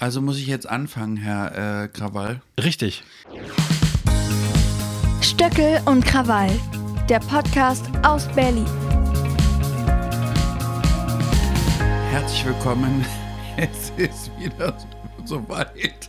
[0.00, 2.40] Also muss ich jetzt anfangen, Herr äh, Krawall.
[2.58, 3.04] Richtig.
[5.20, 6.50] Stöckel und Krawall,
[7.10, 8.64] der Podcast aus Berlin.
[12.10, 13.04] Herzlich willkommen.
[13.56, 14.74] Es ist wieder
[15.26, 16.08] soweit.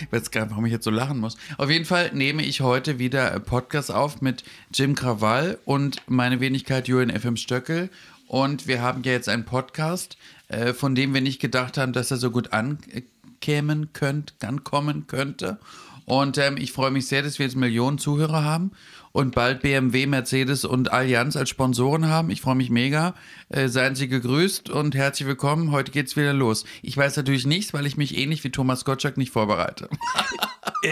[0.00, 1.36] Ich weiß gar nicht, warum ich jetzt so lachen muss.
[1.56, 6.86] Auf jeden Fall nehme ich heute wieder Podcast auf mit Jim Krawall und meine Wenigkeit
[6.86, 7.90] Julian FM Stöckel.
[8.28, 10.18] Und wir haben ja jetzt einen Podcast,
[10.48, 15.58] äh, von dem wir nicht gedacht haben, dass er so gut ankämen könnte, ankommen könnte.
[16.04, 18.72] Und ähm, ich freue mich sehr, dass wir jetzt Millionen Zuhörer haben
[19.12, 22.30] und bald BMW, Mercedes und Allianz als Sponsoren haben.
[22.30, 23.14] Ich freue mich mega.
[23.48, 25.70] Äh, seien Sie gegrüßt und herzlich willkommen.
[25.70, 26.64] Heute geht's wieder los.
[26.82, 29.88] Ich weiß natürlich nichts, weil ich mich ähnlich wie Thomas Gottschalk nicht vorbereite.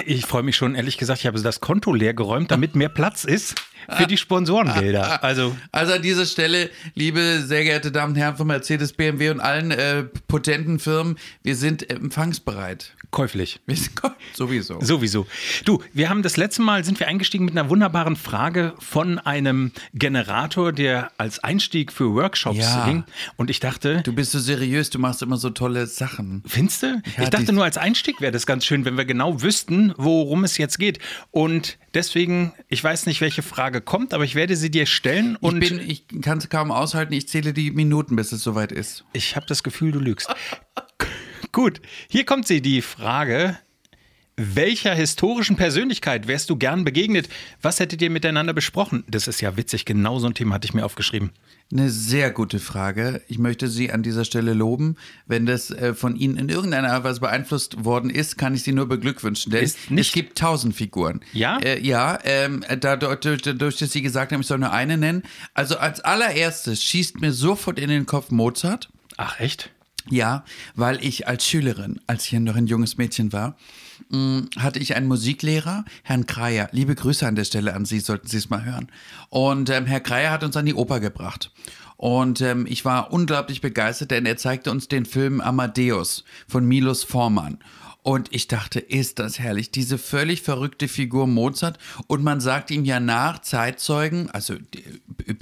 [0.05, 3.23] Ich freue mich schon, ehrlich gesagt, ich habe das Konto leer geräumt, damit mehr Platz
[3.23, 3.55] ist
[3.97, 5.21] für die Sponsorengelder.
[5.27, 9.41] Also, also an dieser Stelle, liebe sehr geehrte Damen und Herren von Mercedes, BMW und
[9.41, 12.95] allen äh, potenten Firmen, wir sind empfangsbereit.
[13.11, 13.61] Käuflich.
[14.35, 14.81] Sowieso.
[14.81, 15.27] Sowieso.
[15.65, 19.73] Du, wir haben das letzte Mal sind wir eingestiegen mit einer wunderbaren Frage von einem
[19.95, 22.85] Generator, der als Einstieg für Workshops ja.
[22.85, 23.05] ging.
[23.37, 24.03] Und ich dachte.
[24.03, 26.43] Du bist so seriös, du machst immer so tolle Sachen.
[26.47, 27.03] Findest du?
[27.17, 30.45] Ja, ich dachte nur als Einstieg wäre das ganz schön, wenn wir genau wüssten, worum
[30.45, 30.99] es jetzt geht.
[31.31, 35.37] Und deswegen, ich weiß nicht, welche Frage kommt, aber ich werde sie dir stellen.
[35.37, 38.73] Und ich, bin, ich kann es kaum aushalten, ich zähle die Minuten, bis es soweit
[38.73, 39.05] ist.
[39.13, 40.29] Ich habe das Gefühl, du lügst.
[41.53, 43.59] Gut, hier kommt sie, die Frage.
[44.39, 47.27] Welcher historischen Persönlichkeit wärst du gern begegnet?
[47.63, 49.03] Was hättet ihr miteinander besprochen?
[49.09, 51.31] Das ist ja witzig, genau so ein Thema hatte ich mir aufgeschrieben.
[51.73, 53.23] Eine sehr gute Frage.
[53.29, 54.97] Ich möchte Sie an dieser Stelle loben.
[55.27, 58.73] Wenn das äh, von Ihnen in irgendeiner Art Weise beeinflusst worden ist, kann ich Sie
[58.73, 59.53] nur beglückwünschen.
[59.53, 59.65] Denn
[59.99, 61.23] es gibt tausend Figuren.
[61.33, 61.57] Ja?
[61.61, 65.23] Äh, ja, ähm, dadurch, dadurch, dass Sie gesagt haben, ich soll nur eine nennen.
[65.55, 68.91] Also als allererstes schießt mir sofort in den Kopf Mozart.
[69.17, 69.71] Ach, echt?
[70.11, 73.57] Ja, weil ich als Schülerin, als ich noch ein junges Mädchen war,
[74.09, 76.69] mm, hatte ich einen Musiklehrer, Herrn Kreier.
[76.73, 78.89] Liebe Grüße an der Stelle an Sie, sollten Sie es mal hören.
[79.29, 81.51] Und ähm, Herr Kreier hat uns an die Oper gebracht.
[81.97, 87.05] Und ähm, ich war unglaublich begeistert, denn er zeigte uns den Film Amadeus von Milos
[87.05, 87.59] Forman.
[88.03, 91.79] Und ich dachte, ist das herrlich, diese völlig verrückte Figur Mozart.
[92.07, 94.55] Und man sagt ihm ja nach, Zeitzeugen, also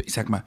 [0.03, 0.45] ich sag mal,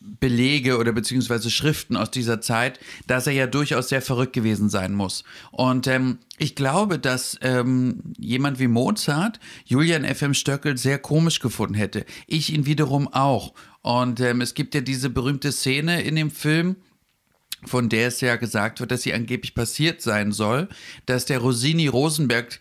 [0.00, 4.94] Belege oder beziehungsweise Schriften aus dieser Zeit, dass er ja durchaus sehr verrückt gewesen sein
[4.94, 5.24] muss.
[5.50, 10.32] Und ähm, ich glaube, dass ähm, jemand wie Mozart Julian F.M.
[10.32, 12.06] Stöckel sehr komisch gefunden hätte.
[12.26, 13.52] Ich ihn wiederum auch.
[13.82, 16.76] Und ähm, es gibt ja diese berühmte Szene in dem Film,
[17.66, 20.68] von der es ja gesagt wird, dass sie angeblich passiert sein soll,
[21.06, 22.58] dass der Rosini Rosenberg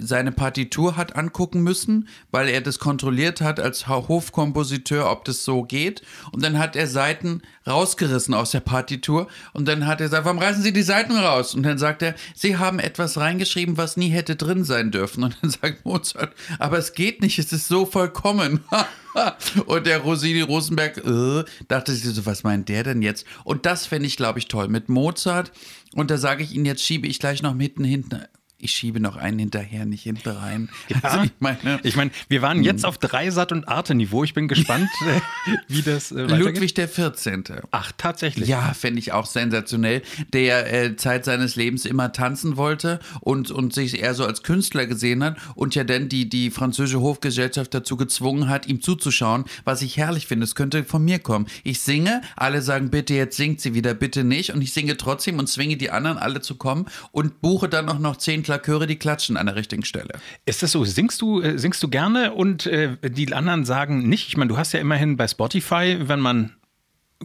[0.00, 5.62] seine Partitur hat angucken müssen, weil er das kontrolliert hat als Hofkompositeur, ob das so
[5.62, 6.02] geht.
[6.32, 10.38] Und dann hat er Seiten rausgerissen aus der Partitur und dann hat er gesagt, warum
[10.38, 11.54] reißen Sie die Seiten raus?
[11.54, 15.24] Und dann sagt er, Sie haben etwas reingeschrieben, was nie hätte drin sein dürfen.
[15.24, 18.60] Und dann sagt Mozart, aber es geht nicht, es ist so vollkommen.
[19.66, 23.26] und der Rosini Rosenberg äh, dachte sich so, was meint der denn jetzt?
[23.44, 25.52] Und das fände ich, glaube ich, toll mit Mozart.
[25.94, 28.22] Und da sage ich Ihnen, jetzt schiebe ich gleich noch mitten hinten
[28.62, 30.68] ich schiebe noch einen hinterher, nicht hinten rein.
[30.88, 34.24] Ja, also ich meine, ich mein, wir waren jetzt auf Dreisat- und Arte-Niveau.
[34.24, 37.44] Ich bin gespannt, äh, wie das äh, Ludwig der 14.
[37.70, 38.48] Ach, tatsächlich.
[38.48, 40.02] Ja, fände ich auch sensationell.
[40.32, 44.86] Der äh, Zeit seines Lebens immer tanzen wollte und, und sich eher so als Künstler
[44.86, 49.82] gesehen hat und ja dann die, die französische Hofgesellschaft dazu gezwungen hat, ihm zuzuschauen, was
[49.82, 50.44] ich herrlich finde.
[50.44, 51.46] Es könnte von mir kommen.
[51.64, 54.52] Ich singe, alle sagen, bitte, jetzt singt sie wieder, bitte nicht.
[54.52, 57.98] Und ich singe trotzdem und zwinge die anderen alle zu kommen und buche dann auch
[57.98, 60.20] noch zehn Klaköre, die klatschen an der richtigen Stelle.
[60.44, 60.84] Ist das so?
[60.84, 64.28] Singst du, äh, singst du gerne und äh, die anderen sagen nicht?
[64.28, 66.54] Ich meine, du hast ja immerhin bei Spotify, wenn man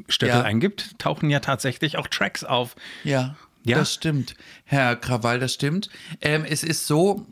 [0.07, 0.43] Stöckel ja.
[0.43, 2.75] eingibt, tauchen ja tatsächlich auch Tracks auf.
[3.03, 3.77] Ja, ja.
[3.77, 4.35] das stimmt.
[4.63, 5.89] Herr Krawall, das stimmt.
[6.21, 7.25] Ähm, es ist so,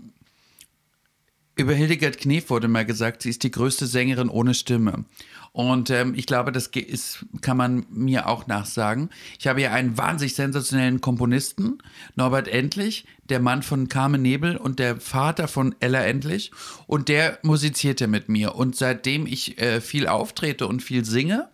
[1.56, 5.06] über Hildegard Knef wurde mal gesagt, sie ist die größte Sängerin ohne Stimme.
[5.54, 9.10] Und ähm, ich glaube, das ist, kann man mir auch nachsagen.
[9.40, 11.78] Ich habe ja einen wahnsinnig sensationellen Komponisten,
[12.16, 16.52] Norbert Endlich, der Mann von Carmen Nebel und der Vater von Ella Endlich.
[16.88, 18.56] Und der musizierte mit mir.
[18.56, 21.48] Und seitdem ich äh, viel auftrete und viel singe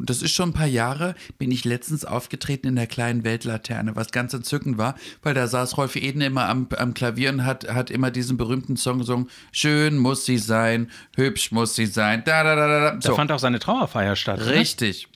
[0.00, 3.96] und das ist schon ein paar Jahre, bin ich letztens aufgetreten in der kleinen Weltlaterne,
[3.96, 7.68] was ganz entzückend war, weil da saß Rolf Eden immer am, am Klavier und hat,
[7.70, 12.42] hat immer diesen berühmten Song gesungen, schön muss sie sein, hübsch muss sie sein, da,
[12.42, 12.92] da, da, da.
[13.02, 13.10] So.
[13.10, 14.40] Da fand auch seine Trauerfeier statt.
[14.46, 15.06] Richtig.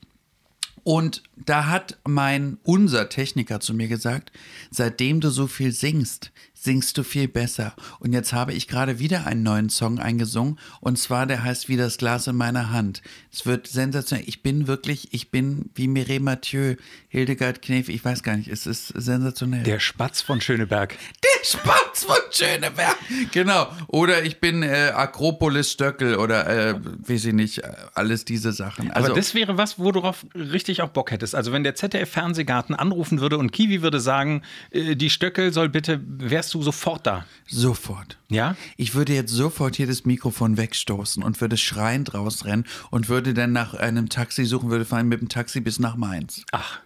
[0.82, 4.32] Und da hat mein, unser Techniker zu mir gesagt,
[4.70, 6.30] seitdem du so viel singst,
[6.64, 7.74] singst du viel besser.
[7.98, 11.76] Und jetzt habe ich gerade wieder einen neuen Song eingesungen und zwar der heißt Wie
[11.76, 13.02] das Glas in meiner Hand.
[13.30, 14.26] Es wird sensationell.
[14.26, 16.76] Ich bin wirklich, ich bin wie Mireille Mathieu,
[17.08, 19.62] Hildegard Knef, ich weiß gar nicht, es ist sensationell.
[19.62, 20.96] Der Spatz von Schöneberg.
[21.22, 22.96] Der Spatz von Schöneberg.
[23.32, 23.70] Genau.
[23.88, 27.62] Oder ich bin äh, Akropolis Stöckel oder äh, weiß ich nicht,
[27.94, 28.90] alles diese Sachen.
[28.90, 31.34] Also, Aber das wäre was, worauf richtig auch Bock hättest.
[31.34, 36.00] Also wenn der ZDF-Fernsehgarten anrufen würde und Kiwi würde sagen, äh, die Stöckel soll bitte,
[36.02, 37.26] wärst du sofort da?
[37.46, 38.18] Sofort.
[38.28, 38.56] Ja?
[38.76, 43.52] Ich würde jetzt sofort hier das Mikrofon wegstoßen und würde schreiend rausrennen und würde dann
[43.52, 46.44] nach einem Taxi suchen, würde fahren mit dem Taxi bis nach Mainz.
[46.52, 46.80] Ach.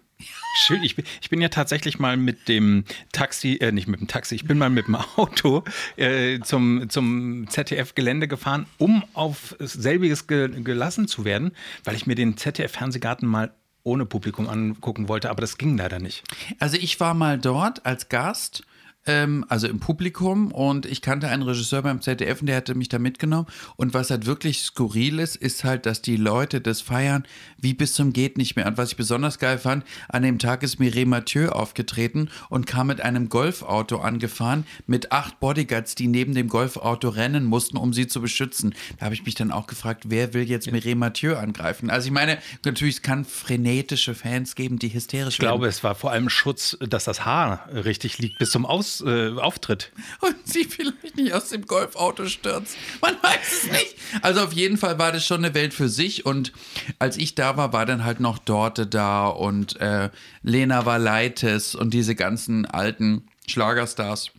[0.56, 4.08] Schön, ich bin, ich bin ja tatsächlich mal mit dem Taxi, äh, nicht mit dem
[4.08, 5.62] Taxi, ich bin mal mit dem Auto
[5.96, 11.52] äh, zum, zum ZDF-Gelände gefahren, um auf selbiges ge gelassen zu werden,
[11.84, 13.52] weil ich mir den ZDF-Fernsehgarten mal
[13.84, 16.24] ohne Publikum angucken wollte, aber das ging leider nicht.
[16.58, 18.64] Also ich war mal dort als Gast
[19.08, 20.52] ähm, also im Publikum.
[20.52, 23.46] Und ich kannte einen Regisseur beim ZDF und der hatte mich da mitgenommen.
[23.76, 27.24] Und was halt wirklich skurril ist, ist halt, dass die Leute das feiern
[27.60, 28.66] wie bis zum geht nicht mehr.
[28.66, 32.88] Und was ich besonders geil fand, an dem Tag ist Mireille Mathieu aufgetreten und kam
[32.88, 38.06] mit einem Golfauto angefahren mit acht Bodyguards, die neben dem Golfauto rennen mussten, um sie
[38.06, 38.74] zu beschützen.
[38.98, 41.90] Da habe ich mich dann auch gefragt, wer will jetzt Mireille Mathieu angreifen?
[41.90, 45.94] Also ich meine, natürlich, es kann frenetische Fans geben, die hysterisch Ich glaube, es war
[45.94, 49.92] vor allem Schutz, dass das Haar richtig liegt bis zum Aus äh, auftritt.
[50.20, 52.76] Und sie vielleicht nicht aus dem Golfauto stürzt.
[53.00, 53.96] Man weiß es nicht.
[54.22, 56.26] Also auf jeden Fall war das schon eine Welt für sich.
[56.26, 56.52] Und
[56.98, 60.10] als ich da war, war dann halt noch Dorte da und äh,
[60.42, 64.30] Lena Valaitis und diese ganzen alten Schlagerstars.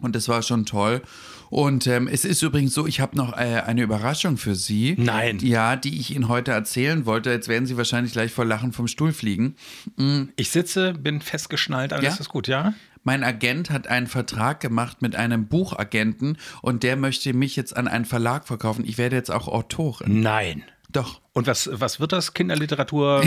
[0.00, 1.02] Und das war schon toll.
[1.48, 4.94] Und ähm, es ist übrigens so, ich habe noch äh, eine Überraschung für Sie.
[4.98, 5.38] Nein.
[5.40, 7.30] Ja, die ich Ihnen heute erzählen wollte.
[7.30, 9.56] Jetzt werden Sie wahrscheinlich gleich vor Lachen vom Stuhl fliegen.
[9.96, 10.30] Mhm.
[10.36, 12.20] Ich sitze, bin festgeschnallt, alles ja?
[12.20, 12.74] ist gut, ja?
[13.06, 17.86] Mein Agent hat einen Vertrag gemacht mit einem Buchagenten und der möchte mich jetzt an
[17.86, 18.84] einen Verlag verkaufen.
[18.84, 20.22] Ich werde jetzt auch Autorin.
[20.22, 20.64] Nein.
[20.90, 21.20] Doch.
[21.32, 22.34] Und was, was wird das?
[22.34, 23.22] Kinderliteratur?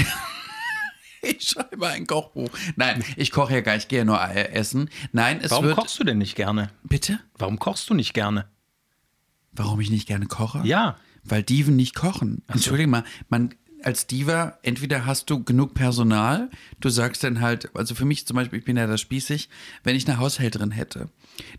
[1.21, 2.49] ich schreibe ein Kochbuch.
[2.75, 4.89] Nein, ich koche ja gar nicht, ich gehe nur essen.
[5.13, 5.77] Nein, es Warum wird.
[5.77, 6.71] kochst du denn nicht gerne?
[6.83, 7.21] Bitte?
[7.37, 8.49] Warum kochst du nicht gerne?
[9.53, 10.59] Warum ich nicht gerne koche?
[10.65, 10.97] Ja.
[11.23, 12.43] Weil Diven nicht kochen.
[12.47, 12.53] So.
[12.55, 16.49] Entschuldigung mal, man, als Diva, entweder hast du genug Personal,
[16.79, 19.49] du sagst dann halt, also für mich zum Beispiel, ich bin ja da spießig,
[19.83, 21.09] wenn ich eine Haushälterin hätte,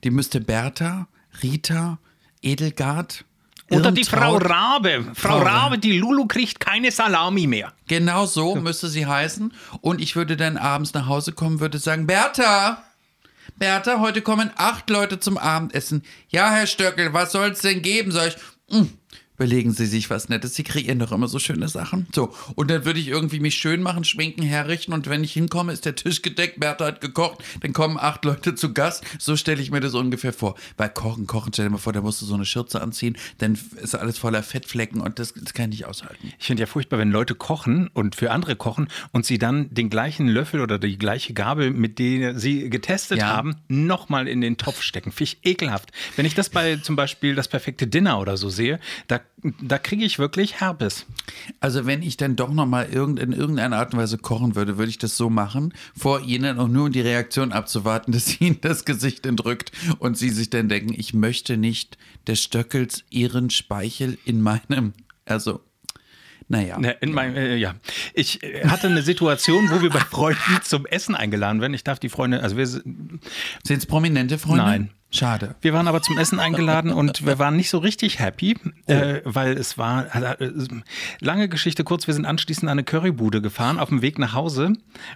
[0.04, 1.08] die müsste Bertha,
[1.42, 1.98] Rita,
[2.42, 3.24] Edelgard,
[3.70, 5.04] oder die Frau Rabe.
[5.14, 7.72] Frau, Frau Rabe, die Lulu kriegt keine Salami mehr.
[7.86, 9.52] Genau so müsste sie heißen.
[9.80, 12.82] Und ich würde dann abends nach Hause kommen, würde sagen, Bertha,
[13.58, 16.02] Bertha, heute kommen acht Leute zum Abendessen.
[16.28, 18.10] Ja, Herr Stöckel, was soll es denn geben?
[18.10, 18.88] Sag ich, mm,
[19.40, 20.54] überlegen Sie sich was Nettes.
[20.54, 22.06] Sie kreieren doch immer so schöne Sachen.
[22.14, 25.72] So, und dann würde ich irgendwie mich schön machen, schminken, herrichten und wenn ich hinkomme,
[25.72, 29.02] ist der Tisch gedeckt, Bertha hat gekocht, dann kommen acht Leute zu Gast.
[29.18, 30.56] So stelle ich mir das ungefähr vor.
[30.76, 33.58] Weil Kochen, Kochen, stell dir mal vor, da musst du so eine Schürze anziehen, dann
[33.82, 36.34] ist alles voller Fettflecken und das, das kann ich nicht aushalten.
[36.38, 39.88] Ich finde ja furchtbar, wenn Leute kochen und für andere kochen und sie dann den
[39.88, 43.28] gleichen Löffel oder die gleiche Gabel, mit der sie getestet ja.
[43.28, 45.12] haben, nochmal in den Topf stecken.
[45.12, 45.92] Finde ich ekelhaft.
[46.16, 49.18] Wenn ich das bei zum Beispiel das perfekte Dinner oder so sehe, da
[49.62, 51.06] da kriege ich wirklich Herpes.
[51.60, 54.78] Also wenn ich dann doch noch mal irgend, in irgendeiner Art und Weise kochen würde,
[54.78, 58.60] würde ich das so machen, vor Ihnen und nur um die Reaktion abzuwarten, dass Ihnen
[58.60, 64.18] das Gesicht entrückt und Sie sich dann denken, ich möchte nicht des Stöckels Ihren Speichel
[64.24, 64.92] in meinem,
[65.24, 65.60] also
[66.50, 66.76] naja.
[67.00, 67.76] In meinem, äh, ja.
[68.12, 71.74] Ich äh, hatte eine Situation, wo wir bei Freunden zum Essen eingeladen werden.
[71.74, 73.20] Ich darf die Freunde, also wir sind
[73.68, 74.64] es prominente Freunde?
[74.64, 74.90] Nein.
[75.12, 75.54] Schade.
[75.60, 78.92] Wir waren aber zum Essen eingeladen und wir waren nicht so richtig happy, oh.
[78.92, 80.06] äh, weil es war
[80.40, 80.50] äh,
[81.20, 82.08] lange Geschichte kurz.
[82.08, 84.72] Wir sind anschließend an eine Currybude gefahren auf dem Weg nach Hause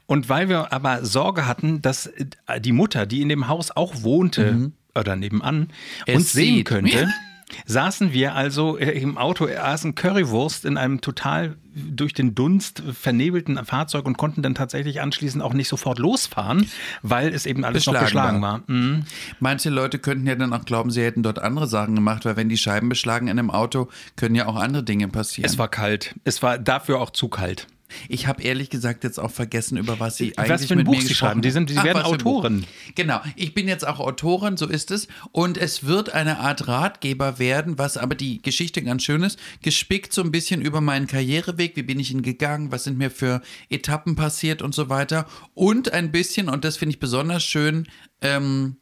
[0.06, 4.02] und weil wir aber Sorge hatten, dass äh, die Mutter, die in dem Haus auch
[4.02, 4.72] wohnte mhm.
[4.96, 5.68] oder nebenan,
[6.06, 7.08] es uns sehen könnte.
[7.66, 13.62] saßen wir also äh, im Auto, aßen Currywurst in einem total durch den Dunst vernebelten
[13.64, 16.70] Fahrzeug und konnten dann tatsächlich anschließend auch nicht sofort losfahren,
[17.02, 18.52] weil es eben alles beschlagen noch beschlagen war.
[18.52, 18.62] war.
[18.66, 19.04] Mhm.
[19.40, 22.48] Manche Leute könnten ja dann auch glauben, sie hätten dort andere Sachen gemacht, weil wenn
[22.48, 25.50] die Scheiben beschlagen in einem Auto, können ja auch andere Dinge passieren.
[25.50, 26.14] Es war kalt.
[26.24, 27.66] Es war dafür auch zu kalt.
[28.08, 30.86] Ich habe ehrlich gesagt jetzt auch vergessen, über was Sie eigentlich was für ein mit
[30.86, 31.42] Buch mir Sie schreiben.
[31.42, 32.66] Die, sind, die Ach, werden Autoren.
[32.94, 35.08] Genau, ich bin jetzt auch Autorin, so ist es.
[35.32, 40.12] Und es wird eine Art Ratgeber werden, was aber die Geschichte ganz schön ist, gespickt
[40.12, 43.42] so ein bisschen über meinen Karriereweg, wie bin ich ihn gegangen, was sind mir für
[43.70, 45.26] Etappen passiert und so weiter.
[45.54, 47.88] Und ein bisschen, und das finde ich besonders schön,
[48.20, 48.76] ähm,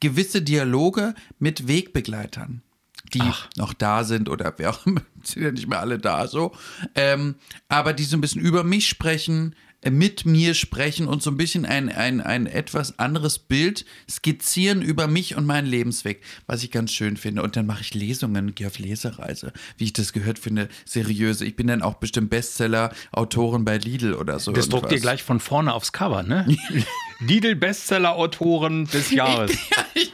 [0.00, 2.62] gewisse Dialoge mit Wegbegleitern
[3.10, 3.22] die
[3.56, 6.52] noch da sind oder wer auch immer, sind ja nicht mehr alle da so.
[6.94, 7.36] Ähm,
[7.68, 11.36] aber die so ein bisschen über mich sprechen, äh, mit mir sprechen und so ein
[11.36, 16.70] bisschen ein, ein, ein etwas anderes Bild skizzieren über mich und meinen Lebensweg, was ich
[16.70, 17.42] ganz schön finde.
[17.42, 21.44] Und dann mache ich Lesungen, gehe auf Lesereise, wie ich das gehört finde, seriöse.
[21.44, 24.52] Ich bin dann auch bestimmt Bestseller-Autorin bei Lidl oder so.
[24.52, 26.46] Das druckt ihr gleich von vorne aufs Cover, ne?
[27.20, 29.52] Lidl Bestseller-Autoren des Jahres.
[29.70, 30.12] Ja, ich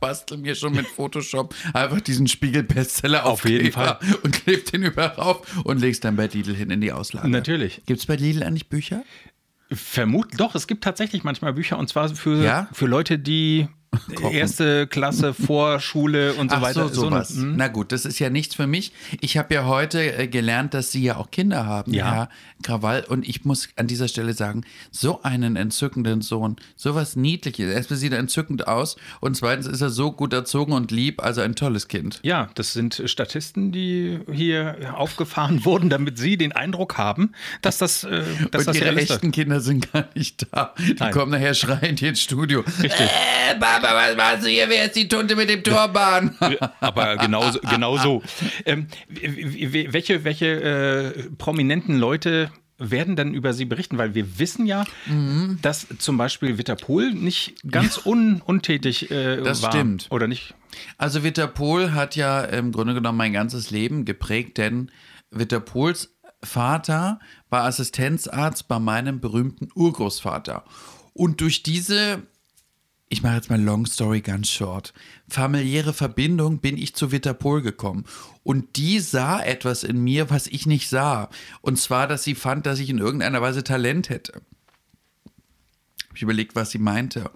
[0.00, 4.82] bastel mir schon mit Photoshop einfach diesen Spiegel-Bestseller auf, Auf jeden Kleber und kleb den
[4.82, 7.28] überall rauf und legst dann bei Lidl hin in die Auslage.
[7.28, 7.82] Natürlich.
[7.86, 9.02] Gibt es bei Lidl eigentlich Bücher?
[9.72, 12.68] Vermutlich, doch, es gibt tatsächlich manchmal Bücher und zwar für, Ja?
[12.72, 13.66] für Leute, die
[14.32, 16.88] erste Klasse, Vorschule und so Ach weiter.
[16.88, 17.32] so, sowas.
[17.32, 17.56] eine- hm?
[17.56, 18.92] Na gut, das ist ja nichts für mich.
[19.20, 22.12] Ich habe ja heute äh, gelernt, dass Sie ja auch Kinder haben, Ja.
[22.12, 22.28] Herr
[22.62, 23.04] Krawall.
[23.08, 27.72] Und ich muss an dieser Stelle sagen, so einen entzückenden Sohn, sowas Niedliches.
[27.72, 31.40] Erstmal sieht er entzückend aus und zweitens ist er so gut erzogen und lieb, also
[31.40, 32.20] ein tolles Kind.
[32.22, 37.32] Ja, das sind Statisten, die hier aufgefahren wurden, damit sie den Eindruck haben,
[37.62, 40.74] dass das, äh, dass und das ihre echten Kinder sind gar nicht da.
[40.78, 41.12] Die Nein.
[41.12, 42.60] kommen nachher schreiend hier ins Studio.
[42.82, 43.00] Richtig.
[43.00, 44.68] Äh, Papa, was machst du hier?
[44.68, 46.36] Wer ist die Tunte mit dem Turban?
[46.80, 48.22] Aber genau, so- genau so.
[48.64, 53.98] Ähm, welche welche äh, prominenten Leute werden dann über sie berichten?
[53.98, 55.58] Weil wir wissen ja, Mhm.
[55.62, 59.72] dass zum Beispiel Witterpohl nicht ganz un, untätig äh, Das war.
[59.72, 60.06] stimmt.
[60.10, 60.54] Oder nicht?
[60.98, 64.90] Also Witterpohl hat ja im Grunde genommen mein ganzes Leben geprägt, denn
[65.30, 66.10] Witterpohls
[66.42, 70.64] Vater war Assistenzarzt bei meinem berühmten Urgroßvater.
[71.14, 72.22] Und durch diese,
[73.14, 74.92] ich mache jetzt mal Long Story ganz short,
[75.28, 78.04] familiäre Verbindung bin ich zu Witterpohl gekommen.
[78.42, 81.30] Und die sah etwas in mir, was ich nicht sah.
[81.60, 84.42] Und zwar, dass sie fand, dass ich in irgendeiner Weise Talent hätte.
[86.12, 87.30] Ich überlegt, was sie meinte.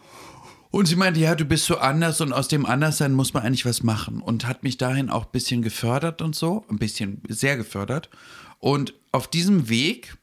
[0.73, 3.65] Und sie meinte, ja, du bist so anders und aus dem Anderssein muss man eigentlich
[3.65, 4.21] was machen.
[4.21, 6.65] Und hat mich dahin auch ein bisschen gefördert und so.
[6.69, 8.11] Ein bisschen, sehr gefördert.
[8.59, 10.17] Und auf diesem Weg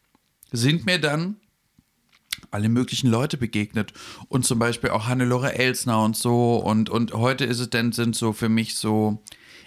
[0.51, 1.37] sind mir dann
[2.55, 3.93] alle möglichen Leute begegnet.
[4.27, 6.55] Und zum Beispiel auch Hannelore Elsner und so.
[6.55, 9.21] Und, und heute ist es dann, sind so für mich so,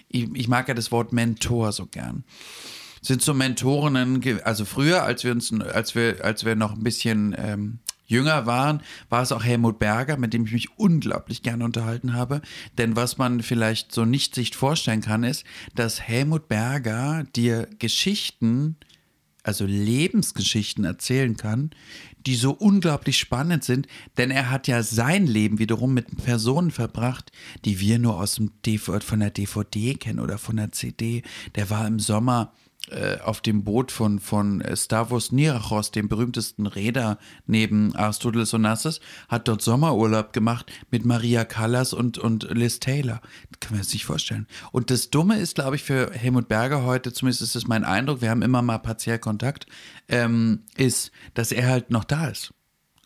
[0.08, 2.24] ich, ich mag ja das Wort Mentor so gern
[3.00, 7.32] sind so Mentorinnen, also früher, als wir uns, als wir, als wir noch ein bisschen
[7.38, 7.78] ähm,
[8.08, 12.40] jünger waren, war es auch Helmut Berger, mit dem ich mich unglaublich gerne unterhalten habe.
[12.76, 18.76] Denn was man vielleicht so nicht sich vorstellen kann, ist, dass Helmut Berger dir Geschichten,
[19.42, 21.70] also Lebensgeschichten erzählen kann,
[22.26, 27.32] die so unglaublich spannend sind, denn er hat ja sein Leben wiederum mit Personen verbracht,
[27.64, 31.22] die wir nur aus dem DV von der DVD kennen oder von der CD.
[31.54, 32.52] Der war im Sommer
[33.22, 39.48] auf dem Boot von, von äh, Stavros Nirachos, dem berühmtesten Räder neben Aristoteles Onassis, hat
[39.48, 43.20] dort Sommerurlaub gemacht mit Maria Callas und, und Liz Taylor.
[43.50, 44.46] Das kann man sich nicht vorstellen.
[44.72, 48.20] Und das Dumme ist, glaube ich, für Helmut Berger heute, zumindest ist das mein Eindruck,
[48.20, 49.66] wir haben immer mal partiell Kontakt,
[50.08, 52.52] ähm, ist, dass er halt noch da ist.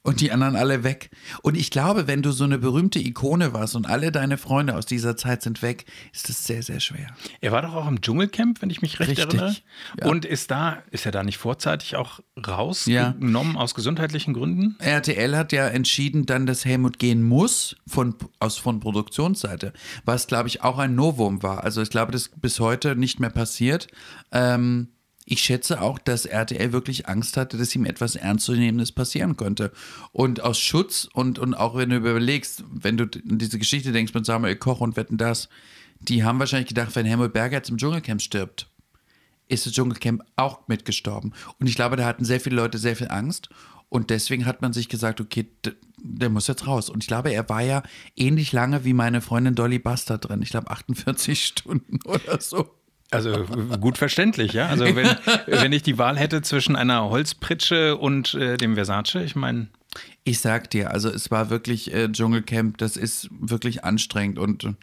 [0.05, 1.11] Und die anderen alle weg.
[1.43, 4.85] Und ich glaube, wenn du so eine berühmte Ikone warst und alle deine Freunde aus
[4.85, 7.07] dieser Zeit sind weg, ist das sehr, sehr schwer.
[7.41, 9.57] Er war doch auch im Dschungelcamp, wenn ich mich recht Richtig, erinnere.
[10.01, 10.07] ja.
[10.09, 12.53] Und ist da, ist er da nicht vorzeitig auch Ja.
[12.57, 14.75] rausgenommen aus gesundheitlichen Gründen?
[14.81, 19.73] RTL hat ja entschieden dann, dass Helmut gehen muss von, aus, von Produktionsseite,
[20.05, 21.63] was glaube ich auch ein Novum war.
[21.63, 23.87] Also ich glaube, das ist bis heute nicht mehr passiert.
[24.33, 24.89] Ähm,
[25.25, 29.73] ich schätze auch, dass RTL wirklich Angst hatte, dass ihm etwas Ernstzunehmendes passieren könnte.
[30.11, 34.15] Und aus Schutz und, und auch wenn du überlegst, wenn du an diese Geschichte denkst
[34.15, 35.49] mit Samuel Koch und Wetten das,
[36.01, 38.69] die haben wahrscheinlich gedacht, wenn Helmut Berger jetzt im Dschungelcamp stirbt,
[39.49, 41.35] ist das Dschungelcamp auch mitgestorben.
[41.61, 43.49] Und ich glaube, da hatten sehr viele Leute sehr viel Angst.
[43.89, 45.47] Und deswegen hat man sich gesagt, okay,
[45.99, 46.89] der muss jetzt raus.
[46.89, 47.83] Und ich glaube, er war ja
[48.17, 50.43] ähnlich lange wie meine Freundin Dolly Buster drin.
[50.43, 52.71] Ich glaube, 48 Stunden oder so.
[53.13, 53.45] Also
[53.81, 54.67] gut verständlich, ja.
[54.67, 55.07] Also wenn,
[55.47, 59.69] wenn ich die Wahl hätte zwischen einer Holzpritsche und äh, dem Versace, ich meine,
[60.25, 64.39] Ich sag dir, also es war wirklich äh, Dschungelcamp, das ist wirklich anstrengend.
[64.39, 64.75] Und äh,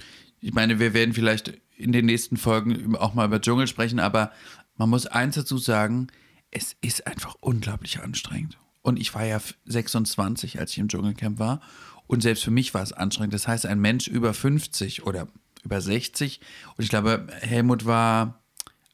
[0.42, 4.32] ich meine, wir werden vielleicht in den nächsten Folgen auch mal über Dschungel sprechen, aber
[4.78, 6.08] man muss eins dazu sagen,
[6.52, 8.58] es ist einfach unglaublich anstrengend.
[8.82, 11.62] Und ich war ja 26, als ich im Dschungelcamp war.
[12.08, 13.34] Und selbst für mich war es anstrengend.
[13.34, 15.28] Das heißt, ein Mensch über 50 oder
[15.64, 16.40] über 60,
[16.78, 18.42] und ich glaube, Helmut war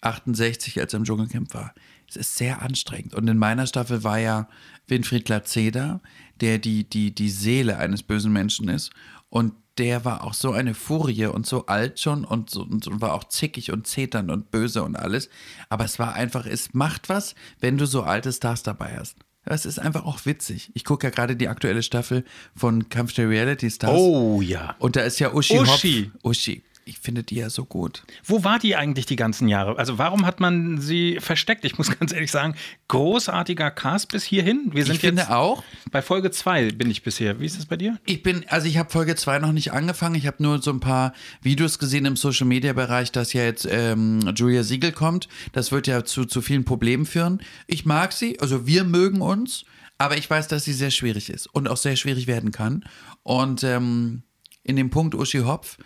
[0.01, 1.73] 68, als er im Dschungelcamp war.
[2.07, 3.15] Es ist sehr anstrengend.
[3.15, 4.47] Und in meiner Staffel war ja
[4.87, 6.01] Winfried Glatzeder,
[6.41, 8.91] der die, die, die Seele eines bösen Menschen ist.
[9.29, 13.13] Und der war auch so eine Furie und so alt schon und, so, und war
[13.13, 15.29] auch zickig und zeternd und böse und alles.
[15.69, 19.17] Aber es war einfach, es macht was, wenn du so alte Stars dabei hast.
[19.45, 20.71] Es ist einfach auch witzig.
[20.73, 22.23] Ich gucke ja gerade die aktuelle Staffel
[22.55, 23.93] von Kampf der Reality Stars.
[23.95, 24.75] oh ja.
[24.79, 26.11] Und da ist ja Uschi, Uschi.
[26.13, 26.25] Hopf.
[26.25, 26.63] Uschi.
[26.87, 28.03] Ich finde die ja so gut.
[28.23, 29.79] Wo war die eigentlich die ganzen Jahre?
[29.79, 31.65] Also warum hat man sie versteckt?
[31.65, 32.55] Ich muss ganz ehrlich sagen,
[32.89, 34.69] großartiger Cast bis hierhin.
[34.71, 35.63] Wir sind ich finde jetzt auch.
[35.91, 37.39] bei Folge 2 bin ich bisher.
[37.39, 37.97] Wie ist es bei dir?
[38.05, 40.13] Ich bin, also ich habe Folge 2 noch nicht angefangen.
[40.13, 43.67] Ich habe nur so ein paar Videos gesehen im Social Media Bereich, dass ja jetzt
[43.69, 45.27] ähm, Julia Siegel kommt.
[45.53, 47.41] Das wird ja zu, zu vielen Problemen führen.
[47.65, 49.65] Ich mag sie, also wir mögen uns,
[49.97, 52.85] aber ich weiß, dass sie sehr schwierig ist und auch sehr schwierig werden kann.
[53.23, 54.21] Und ähm,
[54.61, 55.77] in dem Punkt Uschi Hopf,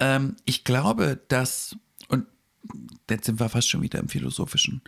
[0.00, 1.76] ähm, ich glaube, dass,
[2.08, 2.26] und
[3.08, 4.82] jetzt sind wir fast schon wieder im Philosophischen,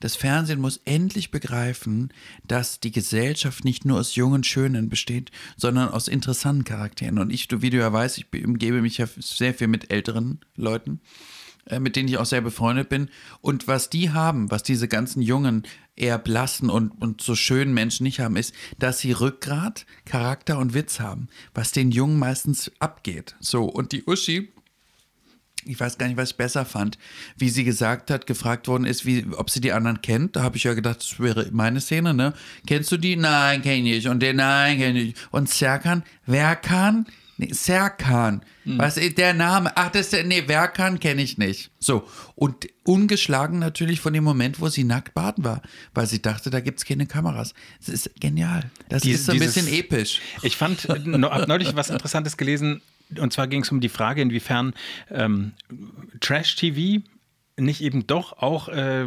[0.00, 2.10] das Fernsehen muss endlich begreifen,
[2.42, 7.18] dass die Gesellschaft nicht nur aus jungen Schönen besteht, sondern aus interessanten Charakteren.
[7.18, 11.00] Und ich, wie du ja weißt, ich umgebe mich ja sehr viel mit älteren Leuten,
[11.78, 13.08] mit denen ich auch sehr befreundet bin.
[13.40, 15.64] Und was die haben, was diese ganzen jungen,
[15.96, 20.74] eher blassen und, und so schönen Menschen nicht haben, ist, dass sie Rückgrat, Charakter und
[20.74, 23.36] Witz haben, was den Jungen meistens abgeht.
[23.40, 24.50] So, und die Uschi,
[25.64, 26.98] ich weiß gar nicht, was ich besser fand,
[27.36, 30.36] wie sie gesagt hat, gefragt worden ist, wie, ob sie die anderen kennt.
[30.36, 32.32] Da habe ich ja gedacht, das wäre meine Szene, ne?
[32.66, 33.16] Kennst du die?
[33.16, 34.08] Nein, kenne ich.
[34.08, 35.14] Und der, nein, kenne ich.
[35.30, 37.06] Und Serkan, Werkan?
[37.40, 38.42] Nee, Serkan.
[38.66, 39.72] Was ist der Name?
[39.74, 41.70] Ach, das ist der, nee, Werkan kenne ich nicht.
[41.78, 42.06] So.
[42.34, 45.62] Und ungeschlagen natürlich von dem Moment, wo sie nackt baden war,
[45.94, 47.54] weil sie dachte, da gibt es keine Kameras.
[47.78, 48.70] Das ist genial.
[48.90, 50.20] Das Dies- ist so ein dieses- bisschen episch.
[50.42, 52.82] Ich fand, äh, ne- hab neulich was Interessantes gelesen.
[53.18, 54.74] Und zwar ging es um die Frage, inwiefern
[55.10, 55.52] ähm,
[56.20, 57.02] Trash-TV
[57.60, 59.06] nicht eben doch auch äh,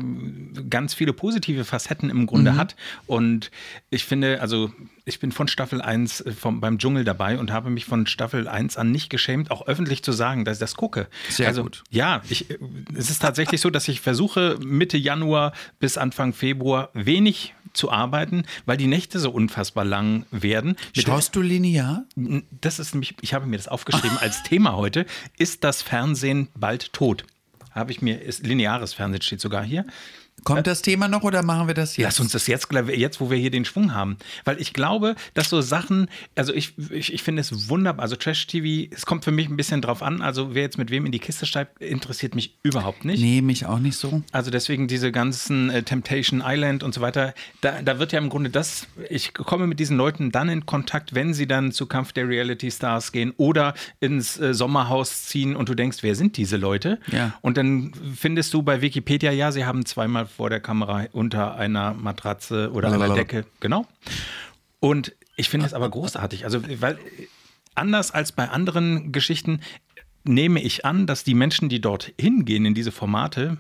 [0.70, 2.76] ganz viele positive Facetten im Grunde hat.
[3.08, 3.52] Und
[3.90, 4.72] ich finde, also
[5.06, 8.78] ich bin von Staffel 1 vom, beim Dschungel dabei und habe mich von Staffel 1
[8.78, 11.08] an nicht geschämt, auch öffentlich zu sagen, dass ich das gucke.
[11.30, 11.84] Sehr also, gut.
[11.90, 12.58] Ja, ich, äh,
[12.96, 18.44] es ist tatsächlich so, dass ich versuche, Mitte Januar bis Anfang Februar wenig zu arbeiten,
[18.66, 20.76] weil die Nächte so unfassbar lang werden.
[20.96, 22.06] Mit Schaust du linear?
[22.16, 25.06] das ist nämlich, ich habe mir das aufgeschrieben als Thema heute.
[25.38, 27.26] Ist das Fernsehen bald tot?
[27.74, 29.86] Habe ich mir, ist lineares Fernsehen steht sogar hier.
[30.44, 32.06] Kommt das Thema noch oder machen wir das jetzt?
[32.06, 34.18] Lass uns das jetzt, jetzt, wo wir hier den Schwung haben.
[34.44, 38.04] Weil ich glaube, dass so Sachen, also ich, ich, ich finde es wunderbar.
[38.04, 40.22] Also Trash-TV, es kommt für mich ein bisschen drauf an.
[40.22, 43.22] Also wer jetzt mit wem in die Kiste steigt, interessiert mich überhaupt nicht.
[43.22, 44.22] Nee, mich auch nicht so.
[44.32, 48.30] Also deswegen diese ganzen äh, Temptation Island und so weiter, da, da wird ja im
[48.30, 52.12] Grunde das, ich komme mit diesen Leuten dann in Kontakt, wenn sie dann zu Kampf
[52.12, 56.58] der Reality Stars gehen oder ins äh, Sommerhaus ziehen und du denkst, wer sind diese
[56.58, 57.00] Leute?
[57.12, 57.34] Ja.
[57.42, 61.94] Und dann findest du bei Wikipedia, ja, sie haben zweimal vor der Kamera unter einer
[61.94, 63.22] Matratze oder einer Lalalala.
[63.22, 63.86] Decke, genau.
[64.80, 66.98] Und ich finde es aber großartig, also weil
[67.76, 69.62] anders als bei anderen Geschichten
[70.24, 73.58] nehme ich an, dass die Menschen, die dort hingehen in diese Formate,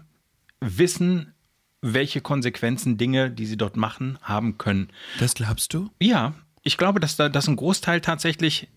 [0.59, 1.33] wissen,
[1.81, 4.89] welche Konsequenzen Dinge, die sie dort machen, haben können.
[5.19, 5.89] Das glaubst du?
[5.99, 8.69] Ja, ich glaube, dass da dass ein Großteil tatsächlich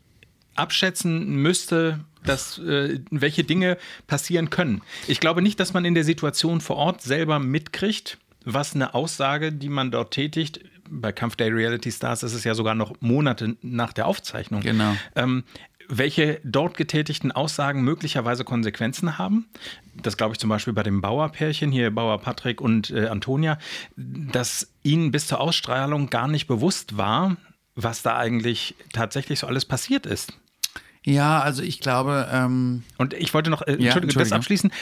[0.59, 4.83] abschätzen müsste, dass, äh, welche Dinge passieren können.
[5.07, 9.53] Ich glaube nicht, dass man in der Situation vor Ort selber mitkriegt, was eine Aussage,
[9.53, 13.57] die man dort tätigt, bei Kampf der Reality Stars ist es ja sogar noch Monate
[13.61, 14.61] nach der Aufzeichnung.
[14.61, 14.95] Genau.
[15.16, 15.42] Ähm,
[15.88, 19.47] welche dort getätigten Aussagen möglicherweise Konsequenzen haben.
[19.95, 23.59] Das glaube ich zum Beispiel bei dem Bauer-Pärchen, hier Bauer Patrick und äh, Antonia,
[23.97, 27.37] dass ihnen bis zur Ausstrahlung gar nicht bewusst war,
[27.75, 30.33] was da eigentlich tatsächlich so alles passiert ist.
[31.07, 34.73] Ja, also ich glaube, ähm, Und ich wollte noch, äh, Ja, Entschuldigung, das abschließen.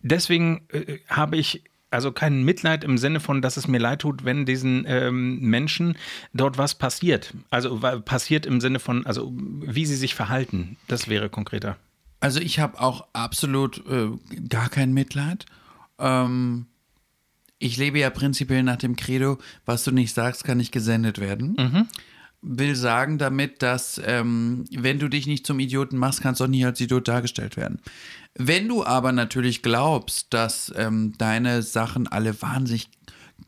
[0.00, 4.24] Deswegen äh, habe ich also kein Mitleid im Sinne von, dass es mir leid tut,
[4.24, 5.96] wenn diesen ähm, Menschen
[6.32, 7.34] dort was passiert.
[7.50, 10.76] Also passiert im Sinne von, also wie sie sich verhalten.
[10.88, 11.76] Das wäre konkreter.
[12.20, 14.08] also ich habe auch absolut äh,
[14.48, 15.46] gar kein Mitleid.
[15.98, 16.66] Ähm,
[17.58, 21.88] ich lebe ja prinzipiell nach dem Credo, was du nicht sagst, kann nicht gesendet werden.
[22.40, 26.48] Will sagen damit, dass ähm, wenn du dich nicht zum Idioten machst, kannst du auch
[26.48, 27.80] nie als Idiot dargestellt werden.
[28.34, 32.90] Wenn du aber natürlich glaubst, dass ähm, deine Sachen alle wahnsinnig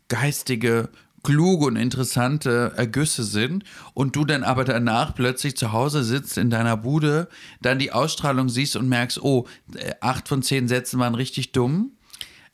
[0.09, 0.89] geistige,
[1.23, 6.51] kluge und interessante Ergüsse sind und du dann aber danach plötzlich zu Hause sitzt in
[6.51, 7.29] deiner Bude,
[7.61, 11.93] dann die Ausstrahlung siehst und merkst, oh, äh, acht von zehn Sätzen waren richtig dumm,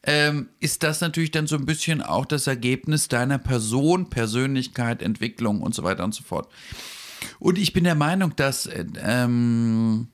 [0.06, 5.60] ähm, ist das natürlich dann so ein bisschen auch das Ergebnis deiner Person, Persönlichkeit, Entwicklung
[5.60, 6.48] und so weiter und so fort.
[7.40, 10.08] Und ich bin der Meinung, dass äh, ähm,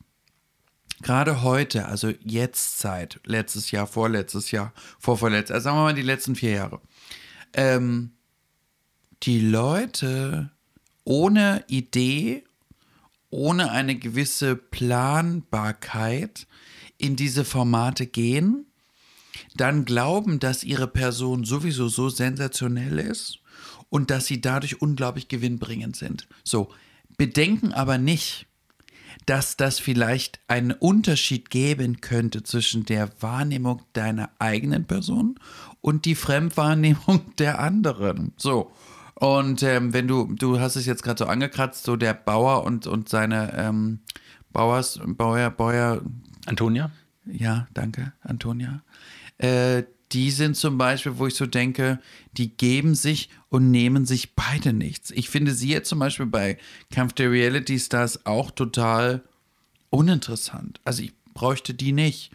[1.03, 6.03] gerade heute, also jetzt Zeit, letztes Jahr, vorletztes Jahr, vorvorletztes, also sagen wir mal die
[6.03, 6.81] letzten vier Jahre,
[7.53, 8.13] ähm,
[9.25, 10.51] die Leute
[11.05, 12.45] ohne Idee,
[13.29, 16.47] ohne eine gewisse Planbarkeit
[16.97, 18.67] in diese Formate gehen,
[19.57, 23.39] dann glauben, dass ihre Person sowieso so sensationell ist
[23.91, 26.27] und dass sie dadurch unglaublich gewinnbringend sind.
[26.45, 26.71] So,
[27.19, 28.47] bedenken aber nicht,
[29.27, 35.39] dass das vielleicht einen Unterschied geben könnte zwischen der Wahrnehmung deiner eigenen Person
[35.81, 38.33] und die Fremdwahrnehmung der anderen.
[38.37, 38.73] So.
[39.15, 42.87] Und ähm, wenn du, du hast es jetzt gerade so angekratzt, so der Bauer und,
[42.87, 44.01] und seine ähm,
[44.53, 46.03] Bauers, Bauer, Bauer,
[46.47, 46.91] Antonia?
[47.27, 48.83] ja, danke, Antonia.
[49.43, 51.99] Äh, die sind zum Beispiel, wo ich so denke,
[52.37, 55.11] die geben sich und nehmen sich beide nichts.
[55.11, 56.59] Ich finde sie jetzt zum Beispiel bei
[56.93, 59.23] Kampf der Reality Stars auch total
[59.91, 60.81] uninteressant.
[60.85, 62.31] Also ich bräuchte die nicht.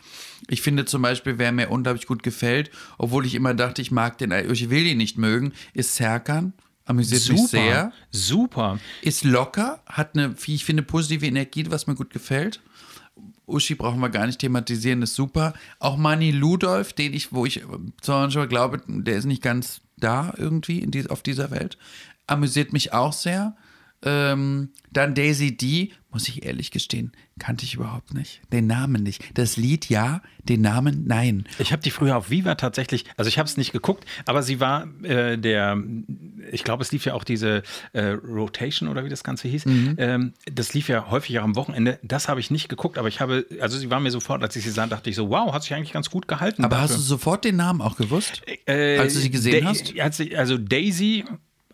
[0.48, 4.17] Ich finde zum Beispiel, wer mir unglaublich gut gefällt, obwohl ich immer dachte, ich mag
[4.17, 6.54] den, ich will ihn nicht mögen, ist Serkan.
[6.86, 7.91] Amüsiert mich sehr.
[8.12, 8.80] Super.
[9.02, 12.62] Ist locker, hat eine, wie ich finde, positive Energie, was mir gut gefällt.
[13.48, 15.54] Uschi brauchen wir gar nicht thematisieren, ist super.
[15.80, 17.64] Auch Manny Ludolf, den ich, wo ich
[18.02, 21.78] zum Beispiel glaube, der ist nicht ganz da irgendwie in die, auf dieser Welt,
[22.28, 23.56] amüsiert mich auch sehr.
[24.04, 28.42] Ähm, dann Daisy D, muss ich ehrlich gestehen, kannte ich überhaupt nicht.
[28.52, 29.24] Den Namen nicht.
[29.38, 31.48] Das Lied ja, den Namen nein.
[31.60, 34.60] Ich habe die früher auf Viva tatsächlich, also ich habe es nicht geguckt, aber sie
[34.60, 35.78] war äh, der,
[36.52, 39.66] ich glaube, es lief ja auch diese äh, Rotation oder wie das Ganze hieß.
[39.66, 39.96] Mhm.
[39.98, 42.00] Ähm, das lief ja häufig auch am Wochenende.
[42.04, 44.64] Das habe ich nicht geguckt, aber ich habe, also sie war mir sofort, als ich
[44.64, 46.64] sie sah, dachte ich so, wow, hat sich eigentlich ganz gut gehalten.
[46.64, 46.98] Aber hast dafür.
[47.04, 48.42] du sofort den Namen auch gewusst?
[48.68, 49.94] Äh, als du sie gesehen Da- hast?
[50.36, 51.26] also Daisy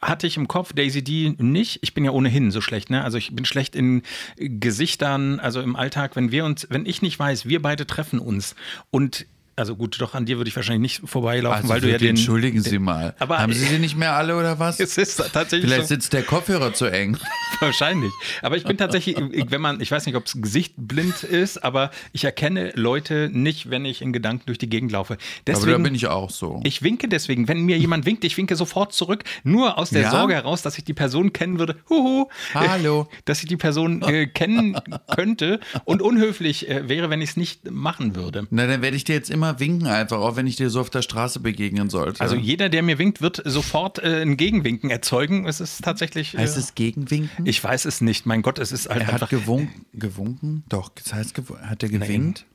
[0.03, 1.79] hatte ich im Kopf, Daisy D nicht.
[1.81, 3.03] Ich bin ja ohnehin so schlecht, ne?
[3.03, 4.03] Also ich bin schlecht in
[4.37, 8.55] Gesichtern, also im Alltag, wenn wir uns, wenn ich nicht weiß, wir beide treffen uns
[8.91, 11.97] und also gut, doch an dir würde ich wahrscheinlich nicht vorbeilaufen, Also weil du ja
[11.97, 12.09] den.
[12.09, 13.13] Entschuldigen Sie mal.
[13.19, 14.79] Aber- Haben Sie sie nicht mehr alle oder was?
[14.83, 17.17] Es ist tatsächlich Vielleicht so, sitzt der Kopfhörer zu eng.
[17.59, 18.11] wahrscheinlich.
[18.41, 21.91] Aber ich bin tatsächlich, wenn man, ich weiß nicht, ob es Gesicht blind ist, aber
[22.11, 25.13] ich erkenne Leute nicht, wenn ich in Gedanken durch die Gegend laufe.
[25.13, 26.59] Aber da Deswegen, bin ich auch so.
[26.63, 30.11] Ich winke deswegen, wenn mir jemand winkt, ich winke sofort zurück, nur aus der Ja?
[30.11, 31.75] Sorge heraus, dass ich die Person kennen würde.
[31.89, 33.07] Huhu, Hallo.
[33.25, 34.75] dass ich die Person äh, kennen
[35.13, 38.47] könnte und unhöflich äh, wäre, wenn ich es nicht machen würde.
[38.49, 40.89] Na, dann werde ich dir jetzt immer winken, einfach, auch wenn ich dir so auf
[40.89, 42.21] der Straße begegnen sollte.
[42.21, 45.45] Also jeder, der mir winkt, wird sofort äh, ein Gegenwinken erzeugen.
[45.45, 46.35] Es ist tatsächlich.
[46.37, 47.45] heißt äh, es Gegenwinken?
[47.45, 48.25] Ich weiß es nicht.
[48.25, 49.29] Mein Gott, es ist halt er hat einfach.
[49.29, 49.85] gewunken.
[49.93, 50.63] Gewunken?
[50.69, 52.45] Doch, das heißt, hat er gewinkt?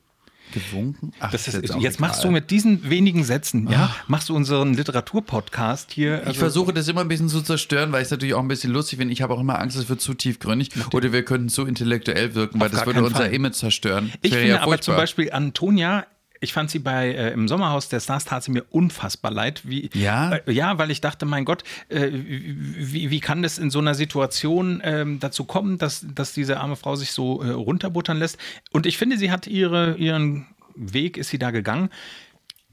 [0.53, 1.13] Gewunken?
[1.21, 4.73] Ach, Das ist, jetzt jetzt machst du mit diesen wenigen Sätzen, ja, machst du unseren
[4.75, 6.23] Literaturpodcast hier.
[6.23, 8.49] Ich also- versuche das immer ein bisschen zu zerstören, weil ich es natürlich auch ein
[8.49, 9.13] bisschen lustig finde.
[9.13, 12.61] Ich habe auch immer Angst, es wird zu tiefgründig oder wir könnten zu intellektuell wirken,
[12.61, 13.35] weil Auf das gar würde unser Fall.
[13.35, 14.07] Image zerstören.
[14.11, 14.97] Das Ich finde ja aber zum.
[14.97, 16.07] Beispiel Antonia,
[16.41, 19.63] ich fand sie bei äh, im Sommerhaus der Stars tat sie mir unfassbar leid.
[19.65, 20.33] Wie, Ja?
[20.33, 23.95] Äh, ja, weil ich dachte, mein Gott, äh, wie, wie kann das in so einer
[23.95, 28.39] Situation ähm, dazu kommen, dass, dass diese arme Frau sich so äh, runterbuttern lässt?
[28.73, 31.91] Und ich finde, sie hat ihre, ihren Weg, ist sie da gegangen.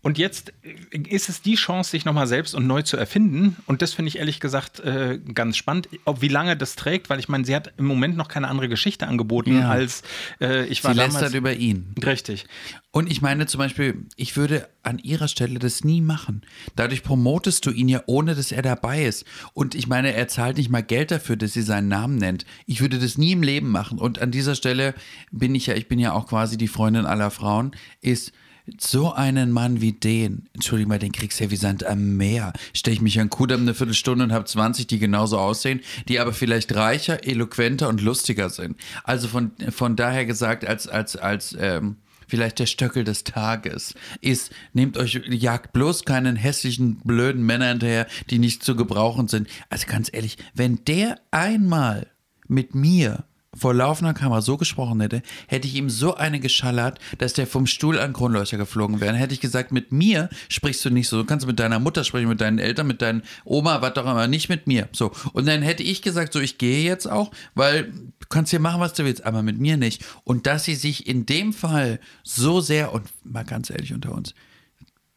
[0.06, 0.54] Und jetzt
[0.92, 3.56] äh, ist es die Chance, sich nochmal selbst und neu zu erfinden.
[3.66, 5.90] Und das finde ich ehrlich gesagt äh, ganz spannend.
[6.06, 8.70] Ob wie lange das trägt, weil ich meine, sie hat im Moment noch keine andere
[8.70, 9.68] Geschichte angeboten Ja.
[9.70, 10.04] als
[10.40, 11.14] äh, ich Sie war damals.
[11.16, 11.88] lästert über ihn.
[12.06, 12.46] Richtig.
[12.92, 16.44] Und ich meine zum Beispiel, ich würde an ihrer Stelle das nie machen.
[16.76, 19.26] Dadurch promotest du ihn ja, ohne dass er dabei ist.
[19.54, 22.46] Und ich meine, er zahlt nicht mal Geld dafür, dass sie seinen Namen nennt.
[22.68, 23.98] Ich würde das nie im Leben machen.
[23.98, 24.94] Und an dieser Stelle
[25.32, 28.34] bin ich ja, ich bin ja auch quasi die Freundin aller Frauen, ist
[28.80, 32.54] so einen Mann wie den, entschuldige mal, den kriegst du ja wie Sand am Meer.
[32.74, 36.34] Stelle ich mich an Kudamm eine Viertelstunde und habe 20, die genauso aussehen, die aber
[36.34, 38.78] vielleicht reicher, eloquenter und lustiger sind.
[39.04, 41.98] Also von, von daher gesagt, als, als, als, ähm,
[42.28, 48.08] vielleicht der Stöckel des Tages ist, nehmt euch, jagt bloß keinen hässlichen, blöden Männer hinterher,
[48.30, 49.48] die nicht zu gebrauchen sind.
[49.70, 52.08] Also ganz ehrlich, wenn der einmal
[52.48, 57.34] mit mir vor laufender Kamera so gesprochen hätte, hätte ich ihm so eine geschallert, dass
[57.34, 59.12] der vom Stuhl an Kronleuchter geflogen wäre.
[59.12, 61.18] Dann hätte ich gesagt, mit mir sprichst du nicht so.
[61.18, 64.28] Du kannst mit deiner Mutter sprechen, mit deinen Eltern, mit deinen Oma, was doch immer,
[64.28, 64.90] nicht mit mir.
[64.92, 65.12] So.
[65.34, 68.82] Und dann hätte ich gesagt, so, ich gehe jetzt auch, weil du kannst hier machen,
[68.82, 70.04] was du willst, aber mit mir nicht.
[70.24, 74.34] Und dass sie sich in dem Fall so sehr, und mal ganz ehrlich unter uns,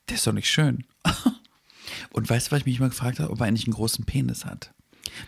[0.07, 0.85] das ist doch nicht schön.
[2.11, 4.45] Und weißt du, was ich mich mal gefragt habe, ob er eigentlich einen großen Penis
[4.45, 4.73] hat?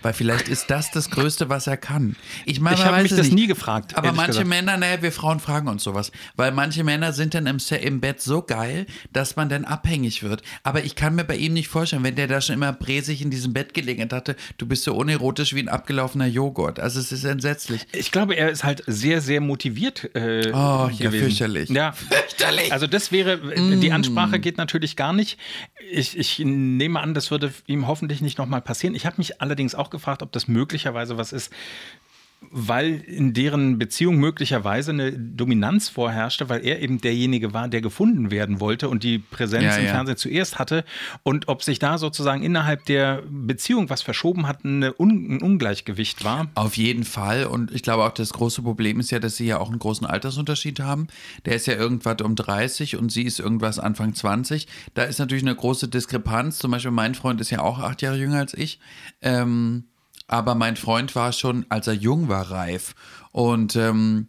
[0.02, 2.16] Weil vielleicht ist das das Größte, was er kann.
[2.46, 3.32] Ich meine, Ich habe mich das nicht.
[3.34, 4.48] nie gefragt, Aber manche gesagt.
[4.48, 6.12] Männer, naja, wir Frauen fragen uns sowas.
[6.36, 10.42] Weil manche Männer sind dann im, im Bett so geil, dass man dann abhängig wird.
[10.62, 13.30] Aber ich kann mir bei ihm nicht vorstellen, wenn der da schon immer bräsig in
[13.30, 16.78] diesem Bett gelegen hat, dachte, du bist so unerotisch wie ein abgelaufener Joghurt.
[16.80, 17.86] Also es ist entsetzlich.
[17.92, 20.14] Ich glaube, er ist halt sehr, sehr motiviert.
[20.14, 21.20] Äh, Oh, ja, gewesen.
[21.26, 21.68] fürchterlich.
[21.70, 22.72] Ja, Fürchterlich.
[22.72, 23.38] Also das wäre,
[23.78, 25.38] die Ansprache geht natürlich gar nicht.
[25.90, 28.94] Ich, ich nehme an, das würde ihm hoffentlich nicht nochmal passieren.
[28.94, 31.50] Ich habe mich allerdings auch gefragt, ob das möglicherweise was ist,
[32.50, 38.30] weil in deren Beziehung möglicherweise eine Dominanz vorherrschte, weil er eben derjenige war, der gefunden
[38.30, 39.92] werden wollte und die Präsenz Ja, im ja.
[39.92, 40.84] Fernsehen zuerst hatte.
[41.22, 46.24] Und ob sich da sozusagen innerhalb der Beziehung was verschoben hat, eine Un ein Ungleichgewicht
[46.24, 46.48] war.
[46.54, 47.44] Auf jeden Fall.
[47.44, 50.06] Und ich glaube auch, das große Problem ist ja, dass sie ja auch einen großen
[50.06, 51.08] Altersunterschied haben.
[51.44, 54.66] Der ist ja irgendwas um 30 und sie ist irgendwas Anfang 20.
[54.94, 56.58] Da ist natürlich eine große Diskrepanz.
[56.58, 58.80] Zum Beispiel mein Freund ist ja auch acht Jahre jünger als ich.
[59.20, 59.84] Ähm,
[60.30, 62.94] aber mein Freund war schon, als er jung war, reif.
[63.32, 64.28] Und ähm,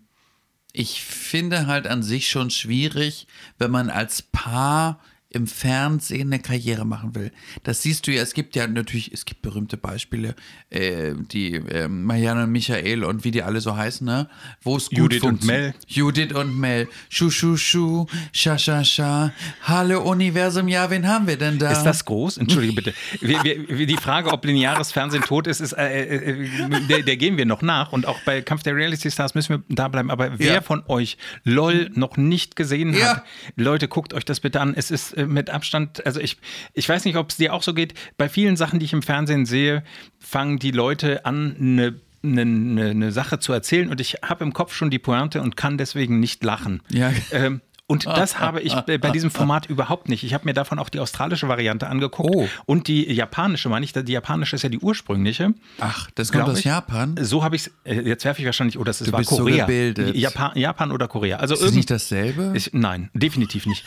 [0.73, 3.27] ich finde halt an sich schon schwierig,
[3.59, 4.99] wenn man als Paar
[5.33, 7.31] im Fernsehen eine Karriere machen will.
[7.63, 10.35] Das siehst du ja, es gibt ja natürlich, es gibt berühmte Beispiele,
[10.69, 14.27] äh, die äh, Marianne und Michael und wie die alle so heißen, ne?
[14.61, 15.45] Wo es gut Judith und.
[15.45, 15.73] Mel.
[15.87, 16.87] Judith und Mel.
[17.09, 19.31] Schu, schu, schu, scha, scha, scha.
[19.63, 21.71] Hallo Universum, ja, wen haben wir denn da?
[21.71, 22.37] Ist das groß?
[22.37, 22.93] Entschuldige bitte.
[23.21, 27.15] Wir, wir, die Frage, ob lineares Fernsehen tot ist, ist äh, äh, äh, der, der
[27.17, 27.93] gehen wir noch nach.
[27.93, 30.11] Und auch bei Kampf der Reality Stars müssen wir da bleiben.
[30.11, 30.61] Aber wer Ja.
[30.61, 33.17] von euch LOL noch nicht gesehen Ja.
[33.17, 33.23] hat,
[33.55, 34.73] Leute, guckt euch das bitte an.
[34.75, 36.37] Es ist mit Abstand, also ich,
[36.73, 37.93] ich weiß nicht, ob es dir auch so geht.
[38.17, 39.83] Bei vielen Sachen, die ich im Fernsehen sehe,
[40.19, 44.53] fangen die Leute an, eine eine, eine, eine Sache zu erzählen und ich habe im
[44.53, 46.81] Kopf schon die Pointe und kann deswegen nicht lachen.
[46.89, 47.11] Ja.
[47.31, 50.23] Ähm, und das habe ich bei diesem Format überhaupt nicht.
[50.23, 52.47] Ich habe mir davon auch die australische Variante angeguckt Oh.
[52.65, 53.93] und die japanische, meine ich.
[53.93, 55.53] Die japanische ist ja die ursprüngliche.
[55.79, 56.65] Ach, das kommt aus ich.
[56.65, 57.15] Japan?
[57.21, 59.65] So habe ich es, jetzt werfe ich wahrscheinlich, oder es Du war bist so Korea.
[59.65, 60.15] gebildet.
[60.15, 61.37] Japan, Japan oder Korea.
[61.37, 62.53] Also Ist irgend- nicht dasselbe?
[62.55, 63.85] ich, nein, definitiv nicht.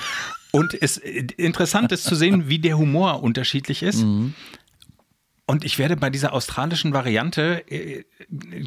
[0.52, 4.02] Und es äh, interessant ist zu sehen, wie der Humor unterschiedlich ist.
[4.04, 4.34] Mhm.
[5.46, 8.04] Und ich werde bei dieser australischen Variante, äh,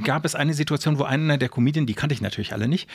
[0.03, 2.87] gab es eine Situation, wo einer der Comedien, die kannte ich natürlich alle nicht,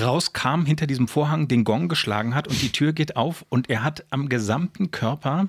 [0.00, 3.84] rauskam, hinter diesem Vorhang den Gong geschlagen hat und die Tür geht auf und er
[3.84, 5.48] hat am gesamten Körper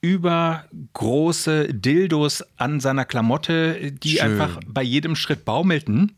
[0.00, 4.20] über große Dildos an seiner Klamotte, die Schön.
[4.20, 6.12] einfach bei jedem Schritt baumelten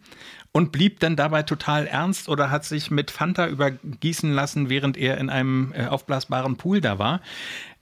[0.50, 5.18] und blieb dann dabei total ernst oder hat sich mit Fanta übergießen lassen, während er
[5.18, 7.20] in einem äh, aufblasbaren Pool da war.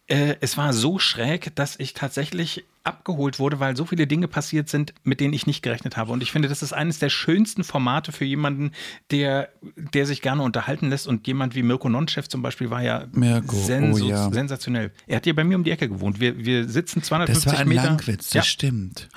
[0.06, 4.68] Äh, es war so schräg, dass ich tatsächlich abgeholt wurde, weil so viele Dinge passiert
[4.68, 6.12] sind, mit denen ich nicht gerechnet habe.
[6.12, 8.72] Und ich finde, das ist eines der schönsten Formate für jemanden,
[9.10, 9.48] der,
[9.94, 11.06] der sich gerne unterhalten lässt.
[11.06, 14.30] Und jemand wie Mirko Nonchef zum Beispiel war ja Mirko, oh ja.
[14.30, 14.92] sensationell.
[15.06, 16.20] Er hat hier bei mir um die Ecke gewohnt.
[16.20, 17.84] Wir, wir sitzen 250 Das war ein Meter.
[17.84, 18.42] Langwitz, das ja.
[18.42, 19.08] stimmt.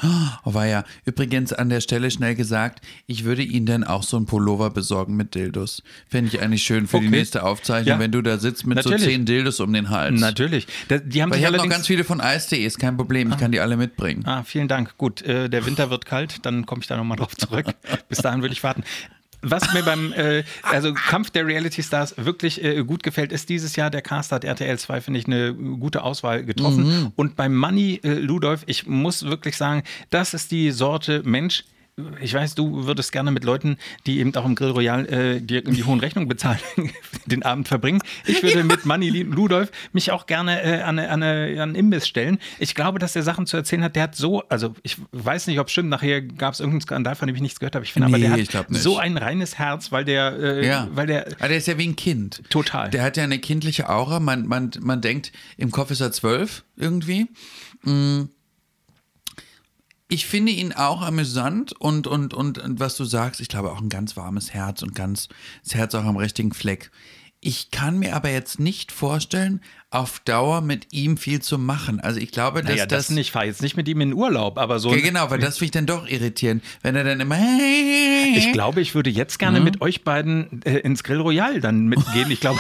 [0.46, 0.86] Oh, war ja.
[1.06, 5.18] Übrigens an der Stelle schnell gesagt, ich würde Ihnen dann auch so ein Pullover besorgen
[5.18, 5.84] mit Dildos.
[6.08, 7.18] Fände ich eigentlich schön für die Okay.
[7.18, 8.00] nächste Aufzeichnung, Ja.
[8.00, 9.02] wenn du da sitzt mit Natürlich.
[9.02, 10.20] so zehn Dildos um den Hals.
[10.22, 10.68] Natürlich.
[10.88, 13.38] Da- Die haben sich ich habe noch ganz viele von Eis.de, ist kein Problem, ich
[13.38, 14.26] kann die alle mitbringen.
[14.26, 14.98] Ah, vielen Dank.
[14.98, 17.68] Gut, äh, der Winter wird kalt, dann komme ich da nochmal drauf zurück.
[18.10, 18.84] Bis dahin würde ich warten.
[19.42, 23.76] Was mir beim äh, also Kampf der Reality Stars wirklich äh, gut gefällt, ist dieses
[23.76, 27.12] Jahr der Cast hat RTL 2, finde ich, eine gute Auswahl getroffen.
[27.16, 31.66] Und beim Money äh, Ludolf, ich muss wirklich sagen, das ist die Sorte Mensch.
[32.22, 35.64] Ich weiß, du würdest gerne mit Leuten, die eben auch im Grill Royal äh, die,
[35.64, 36.60] die hohen Rechnungen bezahlen,
[37.26, 38.04] den Abend verbringen.
[38.28, 42.08] Ich würde mit Manni Ludolf mich auch gerne äh, an, an, eine- an einen Imbiss
[42.08, 42.38] stellen.
[42.60, 43.96] Ich glaube, dass der Sachen zu erzählen hat.
[43.96, 47.16] Der hat so, also ich weiß nicht, ob es stimmt, nachher gab es irgendeinen Skandal,
[47.16, 47.84] von dem ich nichts gehört habe.
[47.84, 48.84] Ich finde aber, Nee, der ich glaub hat nicht.
[48.84, 51.88] so ein reines Herz, weil der, äh, Ja, weil der Aber der ist ja wie
[51.88, 52.44] ein Kind.
[52.52, 52.92] Total.
[52.92, 54.20] Der hat ja eine kindliche Aura.
[54.20, 57.26] Man, man, man denkt, im Kopf ist er zwölf irgendwie.
[57.82, 58.26] Mm.
[60.10, 63.82] Ich finde ihn auch amüsant und, und, und, und was du sagst, ich glaube auch
[63.82, 65.28] ein ganz warmes Herz und ganz
[65.64, 66.92] das Herz auch am richtigen Fleck.
[67.40, 72.00] Ich kann mir aber jetzt nicht vorstellen, auf Dauer mit ihm viel zu machen.
[72.00, 74.58] Also ich glaube, dass naja, das, das, nicht, fahr jetzt nicht mit ihm in Urlaub,
[74.58, 74.94] aber so.
[74.94, 77.38] Ja, genau, weil das finde ich dann doch irritierend, wenn er dann immer.
[78.36, 79.40] Ich glaube, ich würde jetzt Mhm.
[79.40, 82.32] gerne mit euch beiden äh, ins Grill Royal dann mitgehen.
[82.32, 82.60] Ich glaube,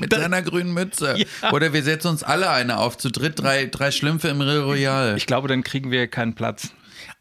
[0.00, 1.16] Mit seiner grünen Mütze.
[1.42, 1.52] Ja.
[1.52, 5.16] Oder wir setzen uns alle eine auf, zu dritt, drei, drei Schlümpfe im Real Royal.
[5.16, 6.70] ich glaube, dann kriegen wir keinen Platz.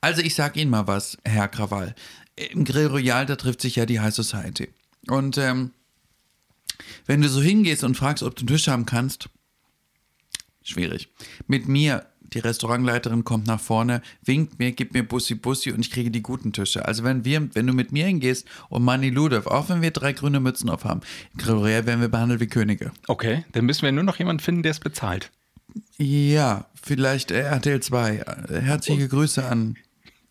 [0.01, 1.95] Also ich sag Ihnen mal was, Herr Krawall.
[2.35, 4.69] Im Grill Royal, da trifft sich ja die High Society.
[5.07, 5.71] Und ähm,
[7.05, 9.29] wenn du so hingehst und fragst, ob du einen Tisch haben kannst,
[10.63, 11.09] schwierig.
[11.47, 15.91] Mit mir, die Restaurantleiterin kommt nach vorne, winkt mir, gibt mir Bussi Bussi und ich
[15.91, 16.85] kriege die guten Tische.
[16.85, 20.13] Also wenn wir, wenn du mit mir hingehst und Manni Ludev, auch wenn wir drei
[20.13, 21.01] grüne Mützen auf haben,
[21.47, 22.91] Royal werden wir behandelt wie Könige.
[23.07, 25.31] Okay, dann müssen wir nur noch jemanden finden, der es bezahlt.
[25.97, 28.15] Ja, vielleicht RTL 2.
[28.15, 29.75] Äh, Herzliche Grüße an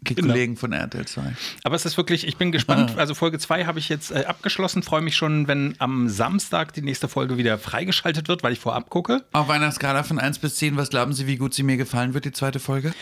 [0.00, 0.28] die Genau.
[0.28, 1.22] Kollegen von RTL 2.
[1.64, 2.96] Aber es ist wirklich, ich bin gespannt.
[2.96, 4.82] Also Folge 2 habe ich jetzt äh, abgeschlossen.
[4.82, 8.90] Freue mich schon, wenn am Samstag die nächste Folge wieder freigeschaltet wird, weil ich vorab
[8.90, 9.24] gucke.
[9.32, 12.14] Auf einer Skala von 1 bis 10, was glauben Sie, wie gut sie mir gefallen
[12.14, 12.92] wird, die zweite Folge?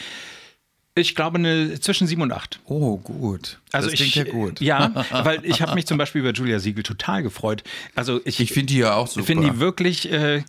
[0.99, 2.59] Ich glaube eine zwischen sieben und acht.
[2.65, 3.59] Oh, gut.
[3.71, 4.61] Also das ich, klingt ja gut.
[4.63, 4.91] Ja,
[5.25, 7.63] weil ich habe mich zum Beispiel über Julia Siegel total gefreut.
[7.95, 9.27] Also ich, Ich finde die ja auch super.
[9.27, 10.43] finde die wirklich, äh,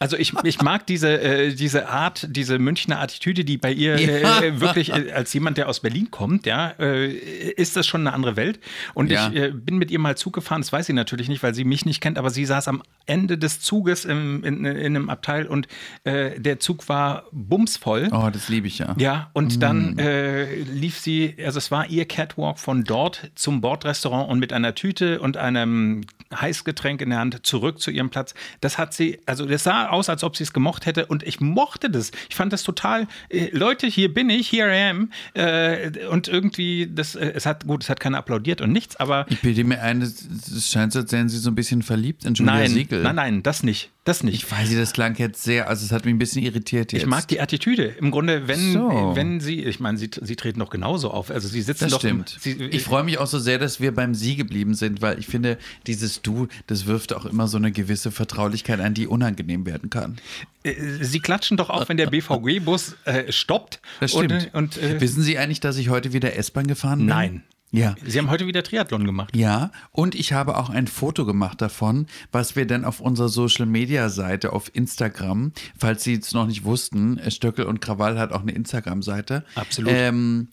[0.00, 4.40] also ich, ich mag diese, äh, diese Art, diese Münchner Attitüde, die bei ihr Ja.
[4.42, 8.12] äh, wirklich äh, als jemand, der aus Berlin kommt, ja, äh, ist das schon eine
[8.14, 8.58] andere Welt.
[8.94, 9.28] Und Ja.
[9.28, 11.62] ich äh, bin mit ihr mal Zug gefahren, das weiß sie natürlich nicht, weil sie
[11.64, 15.46] mich nicht kennt, aber sie saß am Ende des Zuges im, in, in einem Abteil
[15.46, 15.66] und
[16.04, 18.08] der Zug war bumsvoll.
[18.12, 18.94] Oh, das liebe ich ja.
[18.98, 24.30] Ja, und dann äh, lief sie, also es war ihr Catwalk von dort zum Bordrestaurant
[24.30, 26.02] und mit einer Tüte und einem
[26.34, 28.34] Heißgetränk in der Hand zurück zu ihrem Platz.
[28.60, 31.40] Das hat sie, also das sah aus, als ob sie es gemocht hätte und ich
[31.40, 32.10] mochte das.
[32.30, 35.10] Ich fand das total, äh, Leute, hier bin ich, here I am.
[35.34, 39.26] Äh, und irgendwie, das, äh, es hat, gut, es hat keiner applaudiert und nichts, aber
[39.28, 42.34] Ich bilde mir ein, es scheint so, als wären sie so ein bisschen verliebt in
[42.34, 43.02] Julia nein, Siegel.
[43.02, 44.34] nein, nein, das nicht, das nicht.
[44.36, 47.02] Ich weiß, nicht, das klang jetzt sehr, also es hat mich ein bisschen irritiert jetzt.
[47.02, 47.84] Ich mag die Attitüde.
[48.00, 49.12] Im Grunde, wenn, So.
[49.14, 51.30] wenn sie, ich meine, sie, sie treten doch genauso auf.
[51.30, 51.98] Also sie sitzen Das doch.
[51.98, 52.34] stimmt.
[52.36, 55.18] Im, sie, ich freue mich auch so sehr, dass wir beim Sie geblieben sind, weil
[55.18, 59.66] ich finde, dieses Du, das wirft auch immer so eine gewisse Vertraulichkeit ein, die unangenehm
[59.66, 60.16] werden kann.
[60.62, 60.74] Äh,
[61.04, 63.80] Sie klatschen doch auch, wenn der BVG-Bus äh, stoppt.
[64.00, 64.50] Das stimmt.
[64.52, 67.06] Und, und, äh, Wissen Sie eigentlich, dass ich heute wieder S-Bahn gefahren bin?
[67.08, 67.42] nein.
[67.72, 67.94] Ja.
[68.04, 69.34] Sie haben heute wieder Triathlon gemacht.
[69.34, 73.66] Ja, und ich habe auch ein Foto gemacht davon, was wir dann auf unserer Social
[73.66, 78.42] Media Seite auf Instagram, falls Sie es noch nicht wussten, Stöckel und Krawall hat auch
[78.42, 79.44] eine Instagram-Seite.
[79.54, 79.92] Absolut.
[79.94, 80.48] Ähm,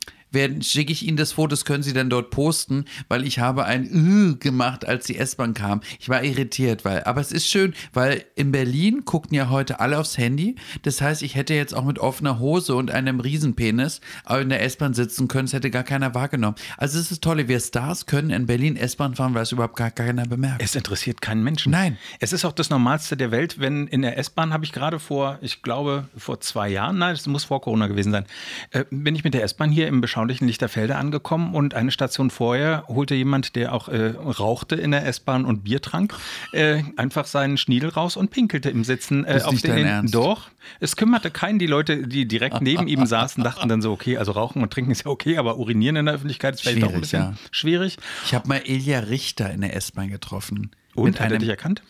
[0.61, 3.85] schicke ich Ihnen das Foto, das können Sie dann dort posten, weil ich habe ein
[3.85, 5.81] Ü gemacht, als die S-Bahn kam.
[5.99, 9.99] Ich war irritiert, weil, aber es ist schön, weil in Berlin guckten ja heute alle
[9.99, 10.55] aufs Handy.
[10.83, 14.93] Das heißt, ich hätte jetzt auch mit offener Hose und einem Riesenpenis in der S-Bahn
[14.93, 16.55] sitzen können, es hätte gar keiner wahrgenommen.
[16.77, 19.91] Also es ist toll, wir Stars können in Berlin S-Bahn fahren, weil es überhaupt gar
[19.91, 20.61] keiner bemerkt.
[20.61, 21.71] Es interessiert keinen Menschen.
[21.71, 21.97] Nein.
[22.19, 25.39] Es ist auch das Normalste der Welt, wenn in der S-Bahn habe ich gerade vor,
[25.41, 28.25] ich glaube, vor zwei Jahren, nein, das muss vor Corona gewesen sein,
[28.71, 32.83] äh, bin ich mit der S-Bahn hier im beschaulichen Lichterfelde angekommen und eine Station vorher
[32.87, 36.13] holte jemand, der auch äh, rauchte in der S-Bahn und Bier trank,
[36.51, 39.85] äh, einfach seinen Schniedel raus und pinkelte im Sitzen äh, auf den.
[39.85, 40.13] Ernst.
[40.13, 40.49] Doch,
[40.81, 41.57] es kümmerte keinen.
[41.57, 44.91] Die Leute, die direkt neben ihm saßen, dachten dann so, okay, also rauchen und trinken
[44.91, 47.33] ist ja okay, aber urinieren in der Öffentlichkeit ist vielleicht auch ein Schwierig, bisschen ja.
[47.51, 47.97] schwierig.
[48.25, 50.71] Ich habe mal Ilja Richter in der S-Bahn getroffen.
[50.95, 51.81] Und hat er dich erkannt?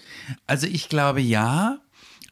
[0.46, 1.80] Also ich glaube ja,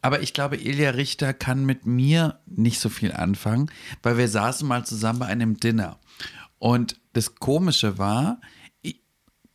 [0.02, 3.72] aber ich glaube, Ilja Richter kann mit mir nicht so viel anfangen,
[4.04, 6.00] weil wir saßen mal zusammen bei einem Dinner.
[6.60, 8.42] Und das Komische war,
[8.82, 9.02] ich,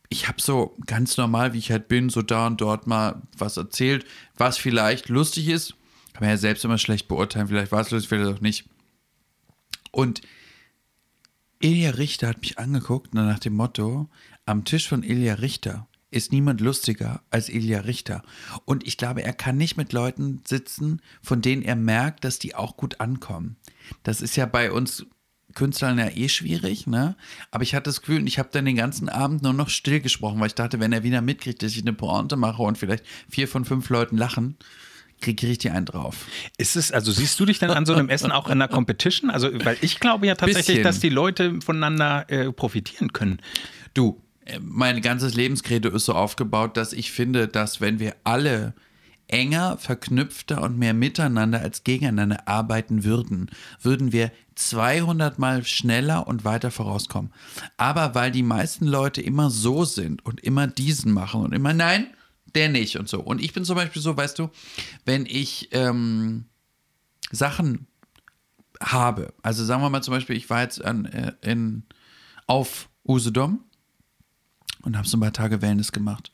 [0.09, 3.57] ich habe so ganz normal, wie ich halt bin, so da und dort mal was
[3.57, 4.05] erzählt,
[4.37, 5.75] was vielleicht lustig ist.
[6.13, 8.65] Kann man ja selbst immer schlecht beurteilen, vielleicht war es lustig, vielleicht auch nicht.
[9.91, 10.21] Und
[11.59, 14.09] Ilja Richter hat mich angeguckt nach dem Motto,
[14.45, 18.23] am Tisch von Ilja Richter ist niemand lustiger als Ilja Richter.
[18.65, 22.55] Und ich glaube, er kann nicht mit Leuten sitzen, von denen er merkt, dass die
[22.55, 23.57] auch gut ankommen.
[24.03, 25.05] Das ist ja bei uns
[25.53, 27.15] Künstlern ja eh schwierig, ne?
[27.51, 30.39] Aber ich hatte das Gefühl, ich habe dann den ganzen Abend nur noch still gesprochen,
[30.39, 33.47] weil ich dachte, wenn er wieder mitkriegt, dass ich eine Pointe mache und vielleicht vier
[33.47, 34.57] von fünf Leuten lachen,
[35.21, 36.25] kriege ich richtig einen drauf.
[36.57, 39.29] Ist es, also siehst du dich dann an so einem Essen auch in einer Competition?
[39.29, 40.83] Also, weil ich glaube ja tatsächlich, Bisschen.
[40.83, 43.39] dass die Leute voneinander äh, profitieren können.
[43.93, 44.22] Du,
[44.61, 48.73] mein ganzes Lebenskredo ist so aufgebaut, dass ich finde, dass wenn wir alle
[49.27, 53.49] enger, verknüpfter und mehr miteinander als gegeneinander arbeiten würden,
[53.81, 57.31] würden wir 200 Mal schneller und weiter vorauskommen.
[57.77, 62.07] Aber weil die meisten Leute immer so sind und immer diesen machen und immer nein,
[62.53, 63.21] der nicht und so.
[63.21, 64.49] Und ich bin zum Beispiel so, weißt du,
[65.05, 66.45] wenn ich ähm,
[67.31, 67.87] Sachen
[68.79, 71.83] habe, also sagen wir mal zum Beispiel, ich war jetzt an, äh, in,
[72.45, 73.63] auf Usedom
[74.83, 76.31] und habe so ein paar Tage Wellness gemacht.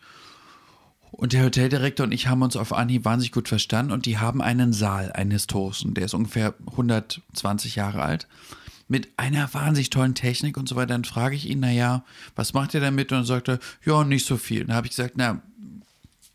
[1.12, 4.42] Und der Hoteldirektor und ich haben uns auf Anhieb wahnsinnig gut verstanden und die haben
[4.42, 8.28] einen Saal, einen historischen, der ist ungefähr 120 Jahre alt,
[8.88, 10.88] mit einer wahnsinnig tollen Technik und so weiter.
[10.88, 12.04] Dann frage ich ihn, naja,
[12.36, 13.12] was macht ihr damit?
[13.12, 14.66] Und dann sagt er, ja, nicht so viel.
[14.66, 15.42] Dann habe ich gesagt, na,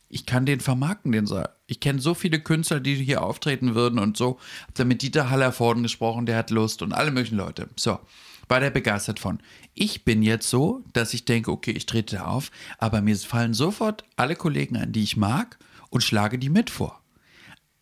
[0.08, 1.48] ich kann den vermarkten, den Saal.
[1.66, 4.38] Ich kenne so viele Künstler, die hier auftreten würden und so.
[4.66, 7.68] Hab dann mit Dieter Hallervorden gesprochen, der hat Lust und alle möglichen Leute.
[7.76, 7.98] So,
[8.54, 9.40] war der begeistert von.
[9.74, 13.52] Ich bin jetzt so, dass ich denke, okay, ich trete da auf, aber mir fallen
[13.52, 15.58] sofort alle Kollegen an, die ich mag
[15.90, 17.02] und schlage die mit vor.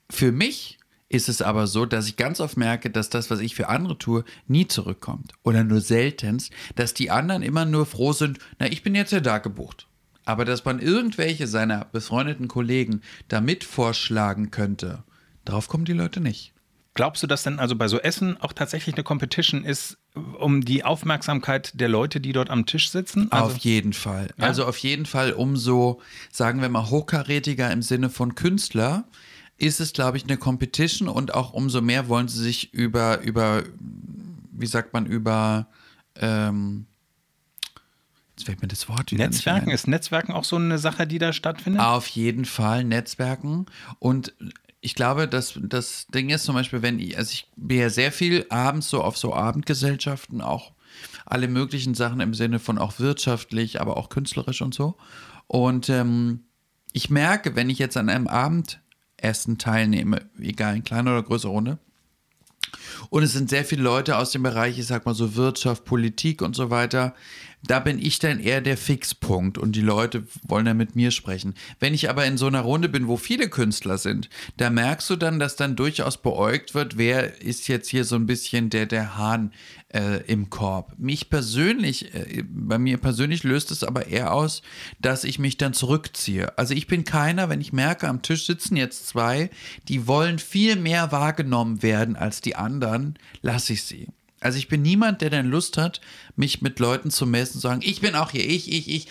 [0.08, 0.78] Für mich
[1.11, 3.98] ist es aber so, dass ich ganz oft merke, dass das, was ich für andere
[3.98, 5.35] tue, nie zurückkommt.
[5.42, 9.20] Oder nur seltenst, dass die anderen immer nur froh sind, na, ich bin jetzt ja
[9.20, 9.88] da gebucht.
[10.24, 15.04] Aber dass man irgendwelche seiner befreundeten Kollegen damit vorschlagen könnte,
[15.44, 16.54] darauf kommen die Leute nicht.
[16.94, 20.85] Glaubst du, dass denn also bei so Essen auch tatsächlich eine Competition ist, um die
[20.85, 23.31] Aufmerksamkeit der Leute, die dort am Tisch sitzen?
[23.33, 24.29] Also, auf jeden Fall.
[24.37, 24.46] Ja?
[24.46, 29.05] Also auf jeden Fall umso, sagen wir mal, hochkarätiger im Sinne von Künstler
[29.59, 33.62] ist es, glaube ich, eine Competition und auch umso mehr wollen sie sich über, über
[34.51, 35.66] wie sagt man, über,
[36.16, 36.87] ähm,
[38.37, 41.33] jetzt fällt mir das Wort wieder Netzwerken, ist Netzwerken auch so eine Sache, die da
[41.33, 41.81] stattfindet?
[41.81, 43.66] Auf jeden Fall Netzwerken.
[43.98, 44.35] Und
[44.84, 48.10] ich glaube, dass das Ding ist zum Beispiel, wenn ich, also ich bin ja sehr
[48.10, 50.72] viel abends so auf so Abendgesellschaften, auch
[51.24, 54.96] alle möglichen Sachen im Sinne von auch wirtschaftlich, aber auch künstlerisch und so.
[55.46, 56.40] Und ähm,
[56.92, 61.78] ich merke, wenn ich jetzt an einem Abendessen teilnehme, egal in kleiner oder größerer Runde,
[63.10, 66.42] und es sind sehr viele Leute aus dem Bereich, ich sag mal so Wirtschaft, Politik
[66.42, 67.15] und so weiter.
[67.65, 71.54] Da bin ich dann eher der Fixpunkt und die Leute wollen dann mit mir sprechen.
[71.79, 75.17] Wenn ich aber in so einer Runde bin, wo viele Künstler sind, da merkst du
[75.17, 79.17] dann, dass dann durchaus beäugt wird, wer ist jetzt hier so ein bisschen der, der
[79.17, 79.52] Hahn
[79.92, 80.94] äh, im Korb.
[80.98, 84.62] Mich persönlich, äh, bei mir persönlich löst es aber eher aus,
[85.00, 86.56] dass ich mich dann zurückziehe.
[86.58, 89.50] Also ich bin keiner, wenn ich merke, am Tisch sitzen jetzt zwei,
[89.88, 94.08] die wollen viel mehr wahrgenommen werden als die anderen, lasse ich sie.
[94.40, 96.00] Also ich bin niemand, der dann Lust hat,
[96.34, 99.08] mich mit Leuten zu messen und zu sagen, ich bin auch hier, ich, ich, ich.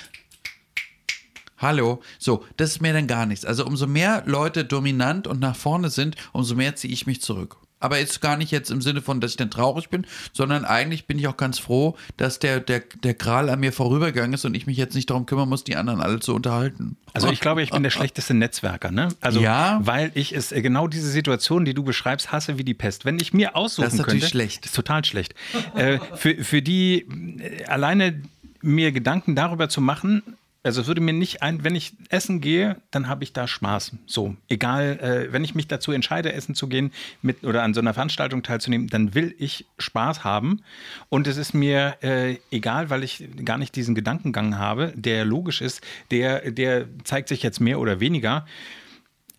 [1.58, 2.02] Hallo.
[2.20, 3.46] So, das ist mir dann gar nichts.
[3.46, 7.58] Also umso mehr Leute dominant und nach vorne sind, umso mehr ziehe ich mich zurück.
[7.82, 11.06] Aber jetzt gar nicht jetzt im Sinne von, dass ich dann traurig bin, sondern eigentlich
[11.08, 14.56] bin ich auch ganz froh, dass der, der, der Gral an mir vorübergegangen ist und
[14.56, 16.96] ich mich jetzt nicht darum kümmern muss, die anderen alle zu unterhalten.
[17.14, 19.10] Also ich glaube, ich bin der schlechteste Netzwerker, ne?
[19.20, 19.80] Also Ja.
[19.84, 23.04] weil ich es äh, genau diese Situation, die du beschreibst, hasse wie die Pest.
[23.04, 24.66] Wenn ich mir aussuchen Das ist natürlich könnte, schlecht.
[24.66, 25.36] ist total schlecht.
[25.76, 27.08] äh, für, für die
[27.40, 28.22] äh, alleine
[28.62, 30.22] mir Gedanken darüber zu machen,
[30.64, 33.94] also es würde mir nicht ein, wenn ich essen gehe, dann habe ich da Spaß.
[34.06, 36.92] So, egal, äh, wenn ich mich dazu entscheide, essen zu gehen
[37.22, 40.62] mit oder an so einer Veranstaltung teilzunehmen, dann will ich Spaß haben.
[41.10, 45.62] Und es ist mir äh, egal, weil ich gar nicht diesen Gedankengang habe, der logisch
[45.62, 45.82] ist,
[46.12, 48.46] der, der zeigt sich jetzt mehr oder weniger.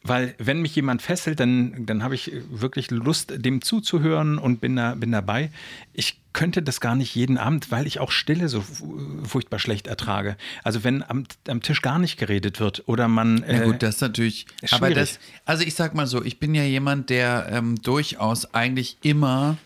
[0.04, 4.74] Weil wenn mich jemand fesselt, dann, dann habe ich wirklich Lust, dem zuzuhören und bin,
[4.74, 5.50] da, bin dabei.
[5.92, 9.86] Ich könnte das gar nicht jeden Abend, weil ich auch Stille so fu- furchtbar schlecht
[9.86, 10.36] ertrage.
[10.64, 13.44] Also wenn am, am Tisch gar nicht geredet wird oder man...
[13.46, 14.46] Na äh, gut, das ist natürlich.
[14.60, 15.10] ist aber schwierig.
[15.10, 19.56] das, also ich sag mal so, ich bin ja jemand, der ähm, durchaus eigentlich immer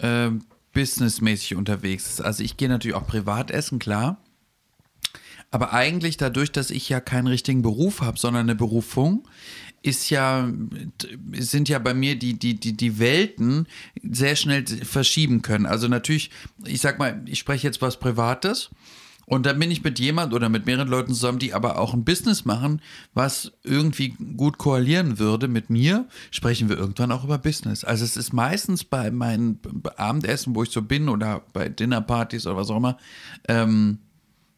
[0.00, 2.20] ähm, businessmäßig unterwegs ist.
[2.22, 4.16] Also ich gehe natürlich auch privat essen, klar.
[5.50, 9.26] Aber eigentlich dadurch, dass ich ja keinen richtigen Beruf habe, sondern eine Berufung,
[9.82, 10.50] ist ja,
[11.32, 13.66] sind ja bei mir die, die, die, die Welten
[14.02, 15.66] sehr schnell verschieben können.
[15.66, 16.30] Also natürlich,
[16.64, 18.70] ich sag mal, ich spreche jetzt was Privates.
[19.24, 22.02] Und dann bin ich mit jemand oder mit mehreren Leuten zusammen, die aber auch ein
[22.02, 22.80] Business machen,
[23.12, 27.84] was irgendwie gut koalieren würde mit mir, sprechen wir irgendwann auch über Business.
[27.84, 29.60] Also es ist meistens bei meinen
[29.96, 32.96] Abendessen, wo ich so bin oder bei Dinnerpartys oder was auch immer,
[33.48, 33.98] ähm,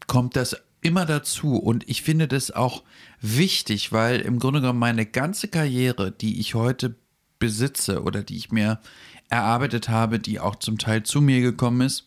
[0.07, 1.57] kommt das immer dazu.
[1.57, 2.83] Und ich finde das auch
[3.21, 6.95] wichtig, weil im Grunde genommen meine ganze Karriere, die ich heute
[7.39, 8.81] besitze oder die ich mir
[9.29, 12.07] erarbeitet habe, die auch zum Teil zu mir gekommen ist,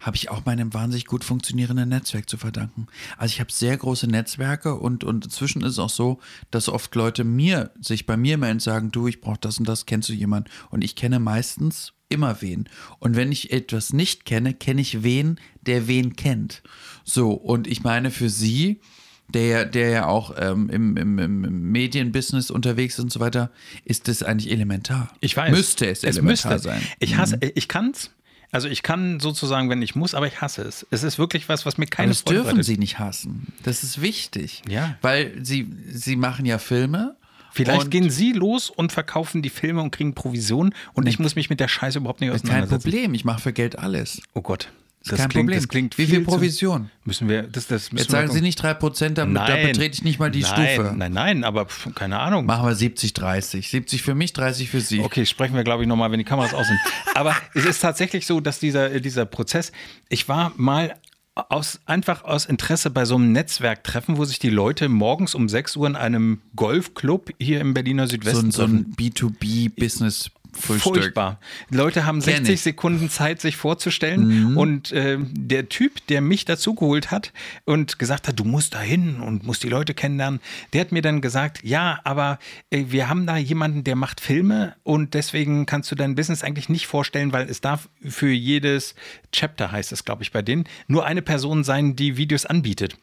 [0.00, 2.86] habe ich auch meinem wahnsinnig gut funktionierenden Netzwerk zu verdanken.
[3.16, 6.20] Also ich habe sehr große Netzwerke und, und inzwischen ist es auch so,
[6.50, 9.66] dass oft Leute mir, sich bei mir melden und sagen, du, ich brauche das und
[9.66, 10.50] das, kennst du jemanden?
[10.70, 12.68] Und ich kenne meistens immer wen.
[12.98, 16.62] Und wenn ich etwas nicht kenne, kenne ich wen, der wen kennt.
[17.04, 18.80] So, und ich meine für sie,
[19.28, 21.40] der, der ja auch ähm, im, im, im
[21.72, 23.50] Medienbusiness unterwegs ist und so weiter,
[23.84, 25.12] ist das eigentlich elementar.
[25.20, 25.50] Ich weiß.
[25.50, 26.68] Müsste es, elementar müsste.
[26.68, 26.82] sein.
[27.00, 28.10] Ich hasse, ich kann's.
[28.52, 30.86] Also ich kann sozusagen, wenn ich muss, aber ich hasse es.
[30.90, 32.64] Es ist wirklich was, was mir keine Aber das Freude dürfen bereitet.
[32.66, 33.52] sie nicht hassen.
[33.64, 34.62] Das ist wichtig.
[34.68, 34.96] Ja.
[35.02, 37.16] Weil sie, sie machen ja Filme.
[37.56, 41.36] Vielleicht und gehen sie los und verkaufen die Filme und kriegen Provision und ich muss
[41.36, 42.90] mich mit der Scheiße überhaupt nicht kein auseinandersetzen.
[42.90, 43.14] Problem.
[43.14, 44.20] Ich mache für Geld alles.
[44.34, 44.68] Oh Gott.
[45.08, 45.58] Das kein klingt, Problem.
[45.60, 46.90] Das klingt Wie viel Provision?
[47.04, 48.42] Müssen wir, das, das müssen Jetzt wir sagen Sie gucken.
[48.42, 50.94] nicht 3%, da, da betrete ich nicht mal die nein, Stufe.
[50.96, 52.44] Nein, nein, aber pf, keine Ahnung.
[52.44, 53.70] Machen wir 70, 30.
[53.70, 55.00] 70 für mich, 30 für Sie.
[55.00, 56.80] Okay, sprechen wir, glaube ich, nochmal, wenn die Kameras aus sind.
[57.14, 59.70] Aber es ist tatsächlich so, dass dieser, dieser Prozess,
[60.08, 60.96] ich war mal
[61.36, 65.48] aus, einfach aus Interesse bei so einem Netzwerk treffen, wo sich die Leute morgens um
[65.48, 70.94] 6 Uhr in einem Golfclub hier im Berliner Südwesten so, so ein B2B-Business Frühstück.
[70.94, 71.38] Furchtbar.
[71.70, 74.50] Leute haben 60 Sekunden Zeit, sich vorzustellen.
[74.50, 74.56] Mhm.
[74.56, 77.32] Und äh, der Typ, der mich dazu geholt hat
[77.64, 80.40] und gesagt hat, du musst da hin und musst die Leute kennenlernen,
[80.72, 82.38] der hat mir dann gesagt, ja, aber
[82.70, 86.68] äh, wir haben da jemanden, der macht Filme und deswegen kannst du dein Business eigentlich
[86.68, 88.94] nicht vorstellen, weil es darf für jedes
[89.32, 92.96] Chapter, heißt es, glaube ich, bei denen, nur eine Person sein, die Videos anbietet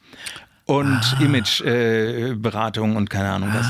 [0.65, 3.67] und Imageberatung und keine Ahnung was.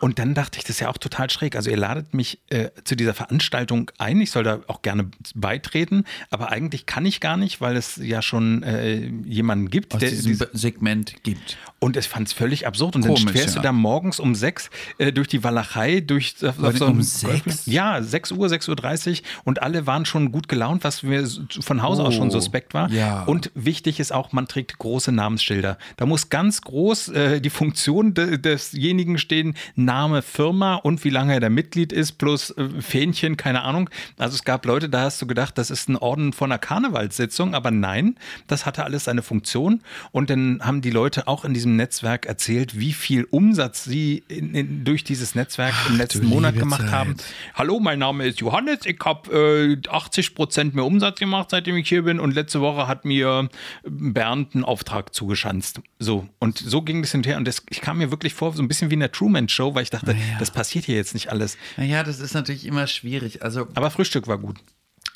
[0.00, 1.56] Und dann dachte ich, das ist ja auch total schräg.
[1.56, 4.20] Also ihr ladet mich äh, zu dieser Veranstaltung ein.
[4.20, 8.20] Ich soll da auch gerne beitreten, aber eigentlich kann ich gar nicht, weil es ja
[8.22, 11.56] schon äh, jemanden gibt, Aus der diesem diese, Segment gibt.
[11.78, 12.96] und es fand es völlig absurd.
[12.96, 13.62] Und Komisch, dann fährst ja.
[13.62, 14.68] du da morgens um sechs
[14.98, 17.66] äh, durch die Walachei, durch auf um sechs?
[17.66, 21.26] Ja, 6 Uhr, 6.30 Uhr 30 und alle waren schon gut gelaunt, was mir
[21.60, 22.90] von Hause aus schon Oh, suspekt war.
[22.90, 23.22] ja.
[23.24, 25.78] Und wichtig ist auch, man trägt große Namensschilder.
[25.96, 31.32] Da muss ganz groß äh, die Funktion de desjenigen stehen, Name, Firma und wie lange
[31.32, 33.88] er da Mitglied ist, plus äh, Fähnchen, keine Ahnung.
[34.18, 37.54] Also es gab Leute, da hast du gedacht, das ist ein Orden von einer Karnevalssitzung,
[37.54, 38.16] aber nein,
[38.48, 39.82] das hatte alles seine Funktion.
[40.10, 44.56] Und dann haben die Leute auch in diesem Netzwerk erzählt, wie viel Umsatz sie in,
[44.56, 46.90] in, durch dieses Netzwerk im letzten Monat gemacht Zeit.
[46.90, 47.16] haben.
[47.54, 48.80] Hallo, mein Name ist Johannes.
[48.86, 52.18] Ich habe äh, 80 Prozent mehr Umsatz gemacht, seitdem ich hier bin.
[52.18, 53.48] Und letzte Woche hat mir
[53.84, 55.80] Bernd einen Auftrag zugeschanzt.
[56.00, 56.23] So.
[56.38, 57.38] Und so ging das hinterher.
[57.38, 59.74] Und das, ich kam mir wirklich vor, so ein bisschen wie in der Truman Show,
[59.74, 61.56] weil ich dachte, das passiert hier jetzt nicht alles.
[61.76, 63.42] Naja, das ist natürlich immer schwierig.
[63.42, 64.58] Also Aber Frühstück war gut.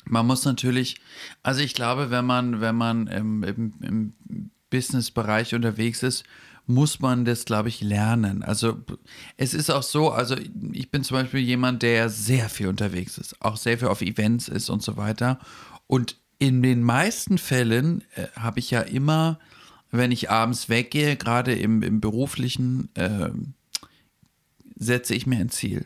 [0.05, 0.97] man muss natürlich,
[1.43, 4.13] also ich glaube, wenn man, wenn man im, im, im
[4.69, 6.23] Businessbereich unterwegs ist,
[6.65, 8.43] muss man das, glaube ich, lernen.
[8.43, 8.77] Also
[9.37, 10.35] es ist auch so, also
[10.71, 14.47] ich bin zum Beispiel jemand, der sehr viel unterwegs ist, auch sehr viel auf Events
[14.47, 15.39] ist und so weiter.
[15.87, 19.39] Und in den meisten Fällen äh, habe ich ja immer,
[19.91, 23.29] wenn ich abends weggehe, gerade im, im beruflichen, äh,
[24.75, 25.85] setze ich mir ein Ziel.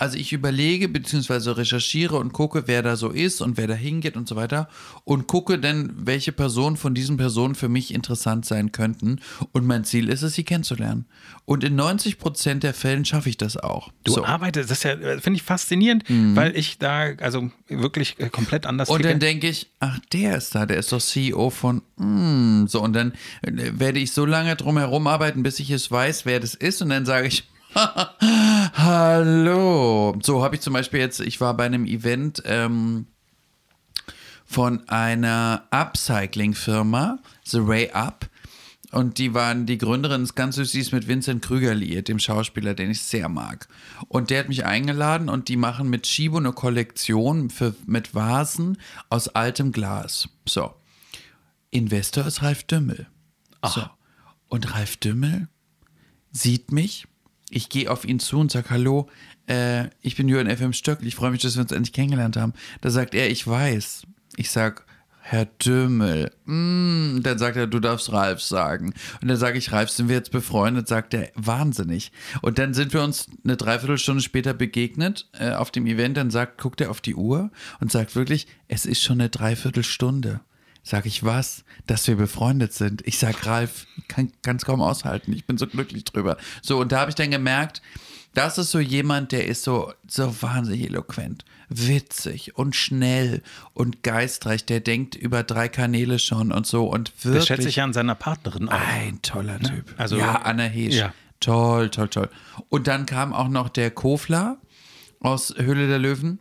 [0.00, 1.50] Also ich überlege bzw.
[1.50, 4.66] recherchiere und gucke, wer da so ist und wer da hingeht und so weiter
[5.04, 9.20] und gucke dann, welche Personen von diesen Personen für mich interessant sein könnten.
[9.52, 11.04] Und mein Ziel ist es, sie kennenzulernen.
[11.44, 13.90] Und in 90 Prozent der Fällen schaffe ich das auch.
[14.04, 14.20] Du So.
[14.20, 14.26] Mhm.
[14.26, 18.64] arbeitest, das ist ja, äh, finde ich faszinierend, weil ich da also wirklich äh, komplett
[18.64, 19.10] anders Und ticke.
[19.10, 22.94] dann denke ich, ach, der ist da, der ist doch CEO von, mm, so, und
[22.94, 26.54] dann äh, werde ich so lange drum herum arbeiten, bis ich es weiß, wer das
[26.54, 27.44] ist, und dann sage ich,
[28.74, 30.18] hallo.
[30.22, 33.06] So habe ich zum Beispiel jetzt, ich war bei einem Event ähm,
[34.44, 38.28] von einer Upcycling-Firma, The Ray Up.
[38.92, 42.18] Und die waren, die Gründerin ist ganz süß, die ist mit Vincent Krüger liiert, dem
[42.18, 43.68] Schauspieler, den ich sehr mag.
[44.08, 48.78] Und der hat mich eingeladen und die machen mit Shibo eine Kollektion für, mit Vasen
[49.08, 50.28] aus altem Glas.
[50.48, 50.74] So.
[51.70, 53.06] Investor ist Ralf Dümmel.
[53.64, 53.84] So.
[54.48, 55.46] Und Ralf Dümmel
[56.32, 57.06] sieht mich.
[57.50, 59.08] Ich gehe auf ihn zu und sage, hallo,
[59.46, 62.54] äh, ich bin Jürgen FM Stöckl, ich freue mich, dass wir uns endlich kennengelernt haben.
[62.80, 64.02] Da sagt er, ich weiß.
[64.36, 64.86] Ich sag,
[65.22, 66.32] Herr Dümmel.
[66.46, 68.94] Mm, dann sagt er, du darfst Ralf sagen.
[69.20, 70.88] Und dann sage ich, Ralf, sind wir jetzt befreundet?
[70.88, 72.10] Sagt er, wahnsinnig.
[72.42, 76.16] Und dann sind wir uns eine Dreiviertelstunde später begegnet äh, auf dem Event.
[76.16, 80.40] Dann sagt, guckt er auf die Uhr und sagt wirklich, es ist schon eine Dreiviertelstunde.
[80.82, 81.64] Sag ich was?
[81.86, 83.06] Dass wir befreundet sind.
[83.06, 85.32] Ich sag, Ralf, kann es kaum aushalten.
[85.32, 86.36] Ich bin so glücklich drüber.
[86.62, 87.82] So, und da habe ich dann gemerkt,
[88.34, 93.42] das ist so jemand, der ist so, so wahnsinnig eloquent, witzig und schnell
[93.74, 94.64] und geistreich.
[94.64, 97.92] Der denkt über drei Kanäle schon und so und das wirklich schätze ich ja an
[97.92, 98.80] seiner Partnerin auch.
[98.80, 99.94] ein toller Typ.
[99.98, 100.94] Also- ja, Anna Heesch.
[100.94, 101.12] Ja.
[101.40, 102.28] Toll, toll, toll.
[102.68, 104.58] Und dann kam auch noch der Kofler
[105.20, 106.38] aus Höhle der Löwen,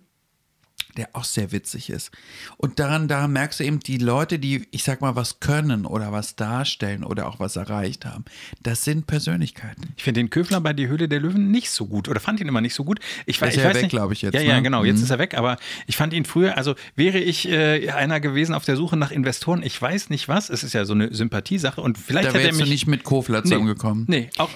[0.98, 2.12] der auch sehr witzig ist.
[2.58, 6.12] Und daran, da merkst du eben, die Leute, die, ich sag mal, was können oder
[6.12, 8.26] was darstellen oder auch was erreicht haben,
[8.62, 9.94] das sind Persönlichkeiten.
[9.98, 12.48] Ich finde den Köfler bei Die Höhle der Löwen nicht so gut oder fand ihn
[12.48, 13.00] immer nicht so gut.
[13.26, 13.92] Ich, ist ich ja weiß weg, nicht.
[13.92, 14.64] glaub ich, jetzt, Ja, ja, ne?
[14.64, 14.84] genau.
[14.84, 15.38] Jetzt ist er weg.
[15.38, 19.12] Aber ich fand ihn früher, also wäre ich äh, einer gewesen auf der Suche nach
[19.12, 20.50] Investoren, ich weiß nicht was.
[20.50, 23.44] Es ist ja so eine Sympathiesache und vielleicht Da hätte er mich nicht mit Kofler
[23.44, 24.06] zusammengekommen.
[24.08, 24.50] Nee, auch.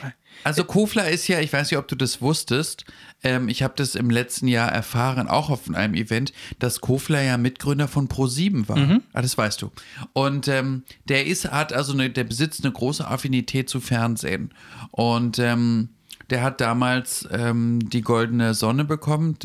[0.43, 2.86] Also Kofler ist ja, ich weiß nicht, ob du das wusstest,
[3.23, 7.38] ähm, ich habe das im letzten Jahr erfahren, auch auf einem Event, dass Kofler ja
[7.38, 8.77] Mitgründer von Pro7 war.
[9.13, 9.71] Ah, das weißt du.
[10.13, 14.53] Und ähm, der ist, hat also eine, der besitzt eine große Affinität zu Fernsehen.
[14.91, 15.89] Und ähm,
[16.29, 19.38] der hat damals ähm, die Goldene Sonne bekommen,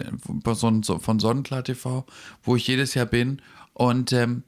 [0.44, 2.06] von von Sonnenklar TV,
[2.42, 3.42] wo ich jedes Jahr bin.
[3.74, 4.42] Und ähm,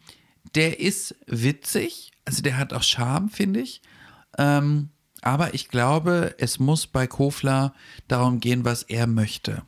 [0.55, 3.82] der ist witzig, also der hat auch Charme, finde ich.
[4.38, 4.91] Ähm,
[5.23, 7.75] aber ich glaube, es muss bei Kofler
[8.09, 9.62] darum gehen, was er möchte.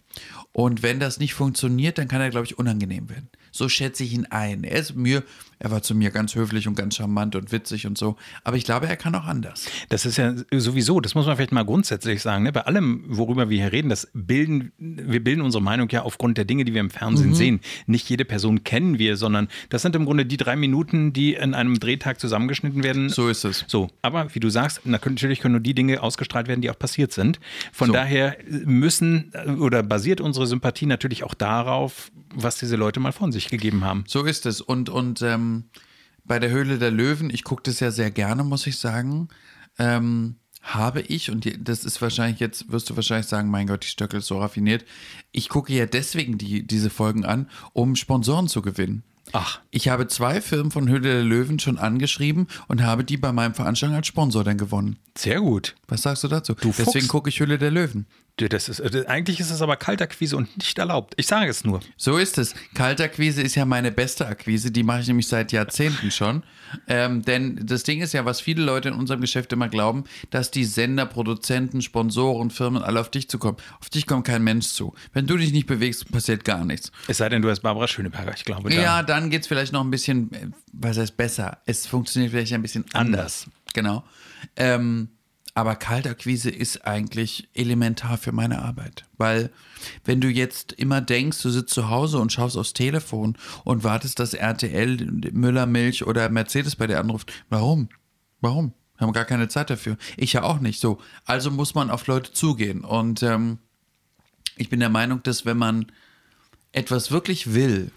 [0.53, 3.31] Und wenn das nicht funktioniert, dann kann er, glaube ich, unangenehm werden.
[3.51, 4.65] So schätze ich ihn ein.
[4.65, 5.25] Er ist mir,
[5.65, 8.17] er war zu mir ganz höflich und ganz charmant und witzig und so.
[8.43, 9.67] Aber ich glaube, er kann auch anders.
[9.91, 12.43] Das ist ja sowieso, das muss man vielleicht mal grundsätzlich sagen.
[12.43, 12.51] Ne?
[12.53, 16.45] Bei allem, worüber wir hier reden, das bilden, wir bilden unsere Meinung ja aufgrund der
[16.45, 17.35] Dinge, die wir im Fernsehen Mhm.
[17.35, 17.61] sehen.
[17.87, 21.55] Nicht jede Person kennen wir, sondern das sind im Grunde die drei Minuten, die in
[21.55, 23.09] einem Drehtag zusammengeschnitten werden.
[23.09, 23.65] So ist es.
[23.69, 26.79] So, aber wie du sagst, na- natürlich können nur die Dinge ausgestrahlt werden, die auch
[26.79, 27.39] passiert sind.
[27.73, 27.93] Von So.
[27.93, 33.31] daher müssen äh, oder basiert unsere Sympathie natürlich auch darauf, was diese Leute mal von
[33.31, 34.05] sich gegeben haben.
[34.09, 34.61] So ist es.
[34.61, 35.52] Und, und ähm,
[36.25, 39.29] bei der Höhle der Löwen, ich gucke das ja sehr gerne, muss ich sagen.
[39.79, 43.89] ähm, habe ich, und das ist wahrscheinlich jetzt, wirst du wahrscheinlich sagen, mein Gott, die
[43.89, 44.85] Stöckel ist so raffiniert.
[45.33, 49.03] Ich gucke ja deswegen die, diese Folgen an, um Sponsoren zu gewinnen.
[49.33, 53.33] Ach, Ich habe zwei Firmen von Höhle der Löwen schon angeschrieben und habe die bei
[53.33, 54.99] meinem Veranstaltung als Sponsor dann gewonnen.
[55.17, 55.75] sehr gut.
[55.89, 56.55] Was sagst du dazu?
[56.55, 58.07] Du Deswegen gucke ich Höhle der Löwen.
[58.37, 61.13] Das ist, äh, eigentlich ist es aber Kaltakquise und nicht erlaubt.
[61.17, 61.81] Ich sage es nur.
[61.97, 62.55] So ist es.
[62.75, 64.71] Kaltakquise ist ja meine beste Akquise.
[64.71, 66.43] Die mache ich nämlich seit Jahrzehnten schon.
[66.89, 70.51] Ähm, denn das Ding ist ja, was viele Leute in unserem Geschäft immer glauben, dass
[70.51, 73.59] die Sender, Produzenten, Sponsoren, Firmen alle auf dich zukommen.
[73.81, 74.95] Auf dich kommt kein Mensch zu.
[75.13, 76.91] Wenn du dich nicht bewegst, passiert gar nichts.
[77.09, 78.71] Es sei denn, du hast Barbara Schöneberger, ich glaube.
[78.71, 78.81] Da.
[78.81, 81.59] Ja, dann geht es vielleicht noch ein bisschen, äh, was heißt besser?
[81.67, 83.47] Es funktioniert vielleicht ein bisschen anders.
[83.75, 84.05] Genau.
[84.57, 85.09] Ähm,
[85.55, 89.05] aber Kaltakquise ist eigentlich elementar für meine Arbeit.
[89.19, 89.51] Weil,
[90.05, 94.19] wenn du jetzt immer denkst, du sitzt zu Hause und schaust aufs Telefon und wartest,
[94.19, 94.97] dass RTL,
[95.33, 97.91] Müllermilch oder Mercedes bei dir anruft, warum?
[98.41, 98.73] Warum?
[98.97, 99.99] Wir haben gar keine Zeit dafür.
[100.17, 100.81] Ich ja auch nicht.
[100.81, 100.99] So.
[101.27, 102.83] Also muss man auf Leute zugehen.
[102.83, 103.59] Und ähm,
[104.57, 105.87] ich bin der Meinung, dass wenn man
[106.73, 107.91] etwas wirklich will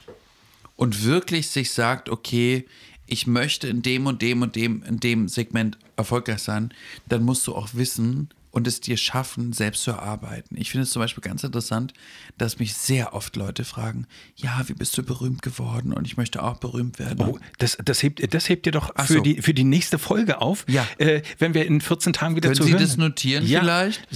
[0.76, 2.66] und wirklich sich sagt, okay,
[3.08, 6.74] ich möchte in dem und dem und dem in dem Segment erfolgreich sein,
[7.08, 10.56] dann musst du auch wissen und es dir schaffen, selbst zu erarbeiten.
[10.58, 11.94] Ich finde es zum Beispiel ganz interessant,
[12.38, 15.92] dass mich sehr oft Leute fragen, ja, wie bist du berühmt geworden?
[15.92, 17.20] Und ich möchte auch berühmt werden.
[17.20, 19.20] Oh, das, das, hebt, das hebt ihr doch Ach für, so.
[19.20, 20.66] die, für die nächste Folge auf.
[20.70, 20.88] Ja.
[21.00, 24.08] Äh, wenn wir in 14 Tagen wieder Können zu Sie hören das notieren ja, vielleicht?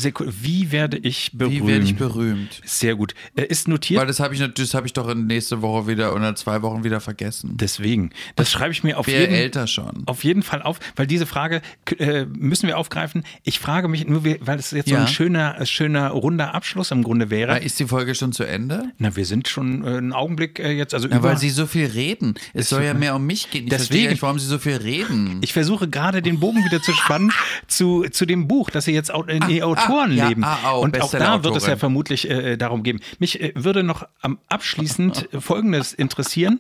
[0.42, 1.54] Wie werde ich berühmt?
[1.56, 2.62] Wie werde ich berühmt?
[2.64, 3.16] Sehr gut.
[3.36, 4.00] Äh, ist notiert.
[4.00, 6.86] Weil das habe ich, das hab ich doch in nächste Woche wieder oder zwei Wochen
[6.86, 7.58] wieder vergessen.
[7.58, 8.12] Deswegen.
[8.38, 10.04] Das schreibe ich mir auf jeden, älter schon.
[10.06, 11.62] auf jeden Fall auf, weil diese Frage
[11.98, 13.26] äh, müssen wir aufgreifen.
[13.44, 15.02] Ich frage mich nur, wie- weil es jetzt so Ja.
[15.02, 17.54] ein schöner, schöner runder Abschluss im Grunde wäre.
[17.54, 18.92] Ah, Ist die Folge schon zu Ende?
[18.98, 21.30] Na, wir sind schon äh, einen Augenblick äh, jetzt, also Ja, über.
[21.30, 22.36] weil Sie so viel reden.
[22.54, 23.66] Es soll ja mehr um mich gehen.
[23.66, 25.40] Ich verstehe Deswegen- nicht, warum Sie so viel reden.
[25.42, 27.32] ich versuche gerade den Bogen wieder zu spannen
[27.68, 30.44] zu, zu dem Buch, das Sie jetzt in die Autoren ja, leben.
[30.44, 33.00] ah, oh, Und auch da wird es ja vermutlich äh, darum geben.
[33.20, 36.60] Mich äh, würde noch am abschließend Folgendes interessieren.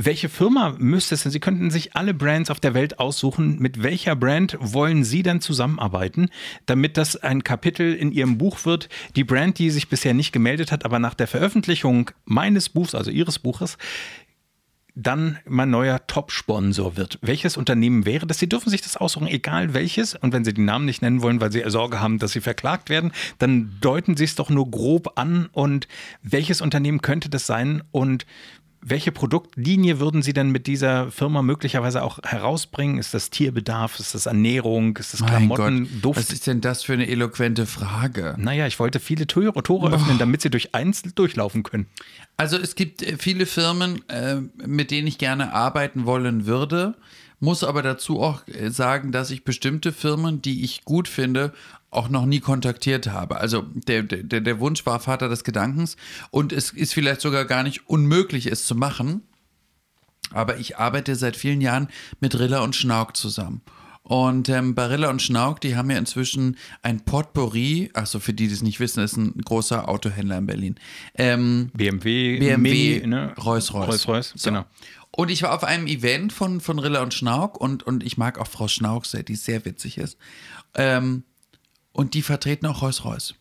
[0.00, 1.32] Welche Firma müsste es denn?
[1.32, 3.58] Sie könnten sich alle Brands auf der Welt aussuchen.
[3.58, 6.30] Mit welcher Brand wollen Sie dann zusammenarbeiten,
[6.66, 8.88] damit das ein Kapitel in Ihrem Buch wird?
[9.16, 13.10] Die Brand, die sich bisher nicht gemeldet hat, aber nach der Veröffentlichung meines Buchs, also
[13.10, 13.76] Ihres Buches,
[15.00, 17.18] dann mein neuer Top-Sponsor wird.
[17.22, 18.40] Welches Unternehmen wäre das?
[18.40, 20.16] Sie dürfen sich das aussuchen, egal welches.
[20.16, 22.90] Und wenn Sie die Namen nicht nennen wollen, weil Sie Sorge haben, dass Sie verklagt
[22.90, 25.48] werden, dann deuten Sie es doch nur grob an.
[25.52, 25.86] Und
[26.22, 27.82] welches Unternehmen könnte das sein?
[27.92, 28.26] Und
[28.80, 32.98] welche Produktlinie würden Sie denn mit dieser Firma möglicherweise auch herausbringen?
[32.98, 33.98] Ist das Tierbedarf?
[33.98, 34.96] Ist das Ernährung?
[34.96, 35.82] Ist das mein Klamotten?
[35.84, 36.18] Gott, Duft?
[36.20, 38.34] was ist denn das für eine eloquente Frage?
[38.38, 41.86] naja, ich wollte viele Tore, Tore öffnen, damit Sie durch eins durchlaufen können.
[42.36, 46.94] Also es gibt äh, viele Firmen, äh, mit denen ich gerne arbeiten wollen würde,
[47.40, 51.52] muss aber dazu auch äh, sagen, dass ich bestimmte Firmen, die ich gut finde,
[51.90, 53.38] auch noch nie kontaktiert habe.
[53.38, 55.96] Also der, der, der Wunsch war Vater des Gedankens
[56.30, 59.22] und es ist vielleicht sogar gar nicht unmöglich, es zu machen.
[60.30, 61.88] Aber ich arbeite seit vielen Jahren
[62.20, 63.62] mit Rilla und Schnauk zusammen.
[64.02, 68.48] Und ähm, bei Rilla und Schnauk, die haben ja inzwischen ein Potpourri, also für die,
[68.48, 70.74] die es nicht wissen, ist ein großer Autohändler in Berlin.
[71.14, 73.34] Ähm, BMW, BMW, ne?
[73.36, 73.86] Rolls-Royce.
[73.86, 74.48] Rolls-Royce, So.
[74.48, 74.64] genau.
[75.10, 78.38] Und ich war auf einem Event von, von Rilla und Schnauk und, und ich mag
[78.38, 80.16] auch Frau Schnauk sehr, die sehr witzig ist.
[80.74, 81.24] Ähm,
[81.98, 83.34] und die vertreten auch Rolls-Royce.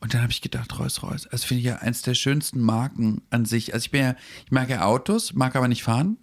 [0.00, 3.46] Und dann habe ich gedacht, Rolls-Royce, also finde ich ja eins der schönsten Marken an
[3.46, 3.72] sich.
[3.72, 4.14] Also ich bin ja,
[4.44, 6.18] ich mag ja Autos, mag aber nicht fahren,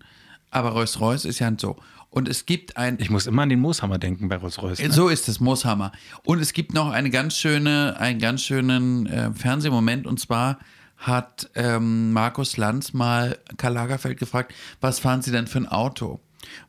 [0.52, 1.78] aber Rolls-Royce ist ja so.
[2.12, 4.78] Und es gibt ein, Ich muss immer an den Mooshammer denken bei Rolls-Royce.
[4.78, 4.92] Ne?
[4.92, 5.92] so ist es, Mooshammer.
[6.24, 10.60] Und es gibt noch eine ganz schöne, einen ganz schönen äh, Fernsehmoment und zwar
[10.98, 16.20] hat ähm, Markus Lanz mal Karl Lagerfeld gefragt, was fahren Sie denn für ein Auto?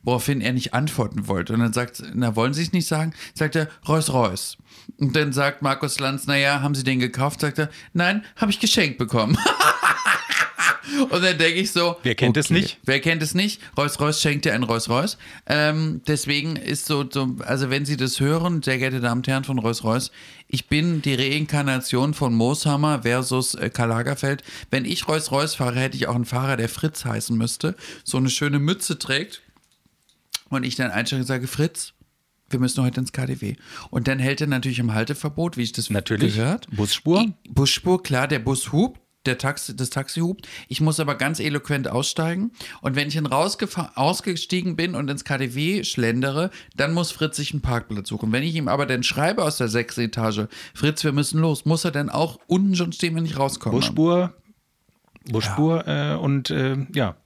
[0.03, 1.53] Woraufhin er nicht antworten wollte.
[1.53, 3.13] Und dann sagt, na, wollen Sie es nicht sagen?
[3.33, 4.57] Sagt er, Rolls-Royce.
[4.97, 7.41] Und dann sagt Markus Lanz, naja, haben Sie den gekauft?
[7.41, 9.37] Sagt er, nein, habe ich geschenkt bekommen.
[11.09, 12.77] Und dann denke ich so, Wer kennt es nicht?
[12.83, 13.61] Wer kennt es nicht?
[13.77, 15.17] Rolls-Royce schenkt dir einen Rolls-Royce.
[15.45, 19.43] Ähm, deswegen ist so, so, also wenn Sie das hören, sehr geehrte Damen und Herren
[19.43, 20.11] von Rolls-Royce,
[20.47, 24.43] ich bin die Reinkarnation von Mooshammer versus äh, Karl Lagerfeld.
[24.71, 28.29] Wenn ich Rolls-Royce fahre, hätte ich auch einen Fahrer, der Fritz heißen müsste, so eine
[28.29, 29.41] schöne Mütze trägt
[30.49, 31.93] und ich dann einsteige und sage, Fritz,
[32.49, 33.55] wir müssen heute ins KDW.
[33.89, 36.35] Und dann hält er natürlich im Halteverbot, wie ich das Natürlich.
[36.35, 36.67] gehört.
[36.75, 37.25] Busspur.
[37.49, 40.47] Busspur, klar, der Bus hupt, der Taxi, das Taxi hupt.
[40.69, 42.51] Ich muss aber ganz eloquent aussteigen.
[42.81, 47.61] Und wenn ich dann ausgestiegen bin und ins KDW schlendere, dann muss Fritz sich einen
[47.61, 48.31] Parkplatz suchen.
[48.31, 51.83] Wenn ich ihm aber dann schreibe aus der sechsten Etage, Fritz, wir müssen los, muss
[51.83, 53.75] er dann auch unten schon stehen, wenn ich rauskomme.
[53.75, 54.33] Busspur,
[55.29, 57.17] Busspur äh, und äh, ja.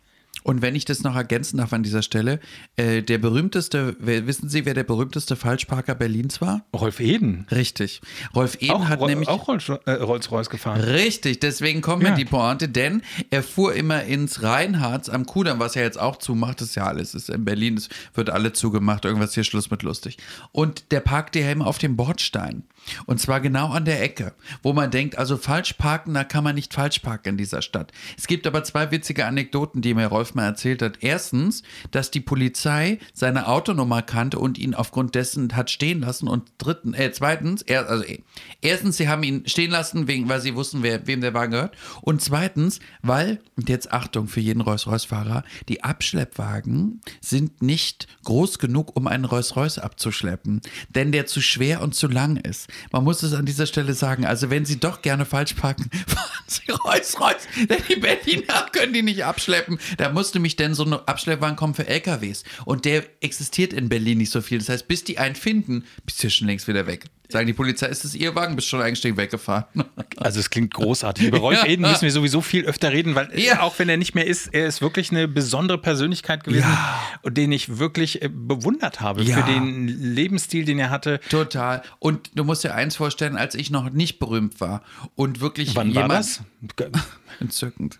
[0.43, 2.39] Und wenn ich das noch ergänzen darf an dieser Stelle,
[2.75, 6.65] äh, der berühmteste, wer, wissen Sie, wer der berühmteste Falschparker Berlins war?
[6.75, 7.45] Rolf Eden.
[7.51, 8.01] Richtig.
[8.35, 9.27] Rolf Eden Auch, hat Ro- nämlich.
[9.29, 10.81] auch Rolls- äh, Rolls-Royce gefahren.
[10.81, 12.11] Richtig, deswegen kommt Ja.
[12.11, 16.17] mir die Pointe, denn er fuhr immer ins Rheinharz am Kudamm, was er jetzt auch
[16.17, 19.83] zumacht, ist ja alles, ist in Berlin, es wird alle zugemacht, irgendwas hier Schluss mit
[19.83, 20.17] lustig.
[20.51, 22.63] Und der parkte ja immer auf dem Bordstein.
[23.05, 26.55] Und zwar genau an der Ecke, wo man denkt, also falsch parken, da kann man
[26.55, 27.91] nicht falsch parken in dieser Stadt.
[28.17, 30.97] Es gibt aber zwei witzige Anekdoten, die mir Rolf mal erzählt hat.
[31.01, 36.27] Erstens, dass die Polizei seine Autonummer kannte und ihn aufgrund dessen hat stehen lassen.
[36.27, 38.19] Und dritten, äh, zweitens, er, also äh,
[38.61, 41.77] erstens, sie haben ihn stehen lassen, wegen, weil sie wussten, wer, wem der Wagen gehört.
[42.01, 48.95] Und zweitens, weil, und jetzt Achtung für jeden Rolls-Royce-Fahrer, die Abschleppwagen sind nicht groß genug,
[48.95, 52.70] um einen Rolls-Royce abzuschleppen, denn der zu schwer und zu lang ist.
[52.91, 56.43] Man muss es an dieser Stelle sagen, also wenn Sie doch gerne falsch parken, fahren
[56.47, 59.79] Sie Rolls-Royce, denn die Berliner können die nicht abschleppen.
[59.97, 64.17] Da muss nämlich denn so ein Abschleppwagen kommen für LKWs und der existiert in Berlin
[64.17, 64.59] nicht so viel.
[64.59, 67.05] Das heißt, bis die einen finden, bist du schon längst wieder weg.
[67.31, 69.65] Sagen die Polizei, ist es Ihr Wagen, bist schon eingestiegen, weggefahren.
[70.17, 71.27] Also es klingt großartig.
[71.27, 71.65] Über Rolf Ja.
[71.67, 73.61] Eden müssen wir sowieso viel öfter reden, weil Ja.
[73.61, 76.99] auch wenn er nicht mehr ist, er ist wirklich eine besondere Persönlichkeit gewesen, Ja.
[77.23, 79.37] und den ich wirklich äh, bewundert habe Ja.
[79.37, 81.19] für den Lebensstil, den er hatte.
[81.29, 81.81] Total.
[81.99, 84.83] Und du musst dir eins vorstellen, als ich noch nicht berühmt war
[85.15, 86.41] und wirklich Wann war jemand, das?
[87.39, 87.97] Entzückend.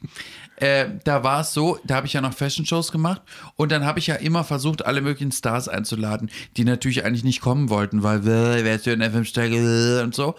[0.62, 3.24] Äh, da war es so, da habe ich ja noch Fashion-Shows gemacht
[3.56, 7.42] und dann habe ich ja immer versucht, alle möglichen Stars einzuladen, die natürlich eigentlich nicht
[7.42, 10.36] kommen wollten, weil äh, wer ist denn FM-Stärke und so.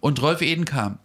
[0.00, 0.98] Und Rolf Eden kam.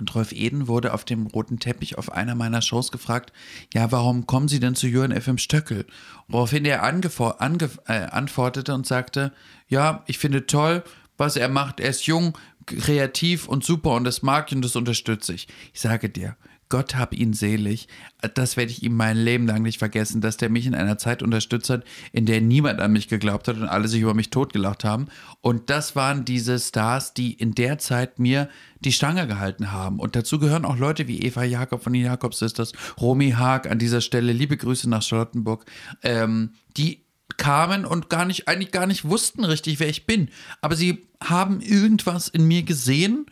[0.00, 3.32] Und Rolf Eden wurde auf dem roten Teppich auf einer meiner Shows gefragt,
[3.72, 5.86] ja, warum kommen Sie denn zu Jürgen FM Stöckel?
[6.26, 9.32] Woraufhin er äh, antwortete und sagte,
[9.68, 10.82] ja, ich finde toll,
[11.16, 11.78] was er macht.
[11.78, 15.46] Er ist jung, kreativ und super und das mag ich und das unterstütze ich.
[15.72, 16.36] Ich sage dir,
[16.70, 17.88] Gott hab ihn selig.
[18.34, 21.22] Das werde ich ihm mein Leben lang nicht vergessen, dass der mich in einer Zeit
[21.22, 24.84] unterstützt hat, in der niemand an mich geglaubt hat und alle sich über mich totgelacht
[24.84, 25.08] haben.
[25.42, 28.48] Und das waren diese Stars, die in der Zeit mir
[28.80, 29.98] die Stange gehalten haben.
[29.98, 33.78] Und dazu gehören auch Leute wie Eva Jakob von den Jakob Sisters, Romy Haag an
[33.78, 35.66] dieser Stelle, liebe Grüße nach Charlottenburg,
[36.02, 37.04] ähm, die
[37.36, 40.28] kamen und gar nicht, eigentlich gar nicht wussten richtig, wer ich bin.
[40.60, 43.26] Aber sie haben irgendwas in mir gesehen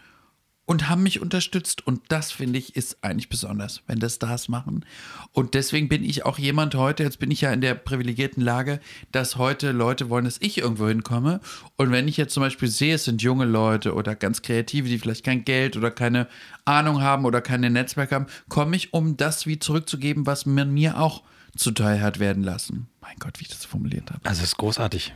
[0.69, 1.87] und haben mich unterstützt.
[1.87, 4.85] Und das finde ich ist eigentlich besonders, wenn das Stars machen.
[5.33, 8.79] Und deswegen bin ich auch jemand heute, jetzt bin ich ja in der privilegierten Lage,
[9.11, 11.41] dass heute Leute wollen, dass ich irgendwo hinkomme.
[11.77, 14.99] Und wenn ich jetzt zum Beispiel sehe, es sind junge Leute oder ganz Kreative, die
[14.99, 16.29] vielleicht kein Geld oder keine
[16.67, 21.01] Ahnung haben oder keine Netzwerke haben, komme ich, um das wie zurückzugeben, was man mir
[21.01, 21.23] auch
[21.57, 22.87] zuteil hat werden lassen.
[23.01, 24.21] Mein Gott, wie ich das formuliert habe.
[24.25, 25.15] Also es ist großartig.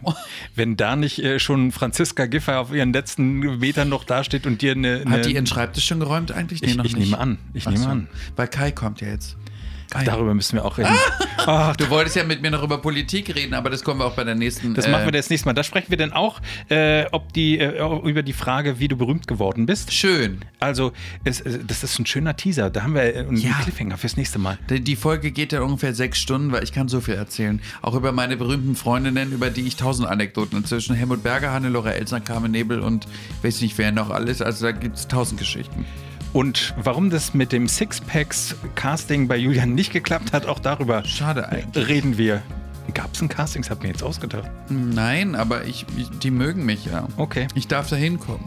[0.55, 4.73] Wenn da nicht äh, schon Franziska Giffey auf ihren letzten Metern noch dasteht und dir
[4.73, 5.03] eine.
[5.05, 6.63] eine Hat die ihren Schreibtisch schon geräumt eigentlich?
[6.63, 7.39] Ich- ich nehme an.
[7.53, 7.91] Ich Ach nehme so.
[7.91, 8.09] an.
[8.37, 9.37] Weil Kai kommt ja jetzt.
[9.93, 10.05] Kai.
[10.05, 10.89] Darüber müssen wir auch reden.
[11.37, 14.15] Ach, Du wolltest ja mit mir noch über Politik reden, aber das kommen wir auch
[14.15, 14.75] bei der nächsten.
[14.75, 15.53] das äh, machen wir das nächste Mal.
[15.55, 19.27] Da sprechen wir dann auch äh, ob die, äh, über die Frage, wie du berühmt
[19.29, 19.93] geworden bist.
[19.93, 20.41] Schön.
[20.61, 20.93] Also,
[21.25, 22.71] es, äh, das ist ein schöner Teaser.
[22.71, 23.53] Da haben wir äh, einen Ja.
[23.63, 24.59] Cliffhanger fürs nächste Mal.
[24.71, 27.61] Die die Folge geht ja ungefähr sechs Stunden, weil ich kann so viel erzählen.
[27.83, 30.95] Auch über meine berühmten Freundinnen, über die ich tausend Anekdoten inzwischen.
[30.95, 33.07] Helmut Berger, Hannelore Elsner, Carmen Nebel und
[33.43, 34.41] weiß nicht wer noch alles.
[34.41, 35.85] Also da gibt es tausend Geschichten.
[36.33, 41.89] Und warum das mit dem Sixpacks-Casting bei Julian nicht geklappt hat, auch darüber Schade eigentlich.
[41.89, 42.43] reden wir.
[42.95, 43.63] Gab es ein Casting?
[43.63, 44.51] Das hat mir jetzt ausgedacht.
[44.69, 47.07] Nein, aber ich, ich, die mögen mich ja.
[47.17, 47.47] Okay.
[47.55, 48.45] Ich darf da hinkommen.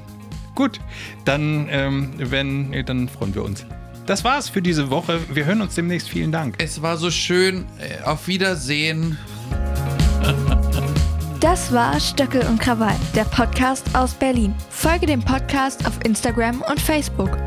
[0.55, 0.79] Gut,
[1.25, 3.65] dann, ähm, wenn, dann freuen wir uns.
[4.05, 5.19] Das war's für diese Woche.
[5.33, 6.09] Wir hören uns demnächst.
[6.09, 6.55] Vielen Dank.
[6.59, 7.65] Es war so schön.
[7.79, 9.17] Äh, Auf Wiedersehen.
[11.39, 14.53] Das war Stöckel und Krawall, der Podcast aus Berlin.
[14.69, 17.37] Folge dem Podcast auf Instagram und Facebook.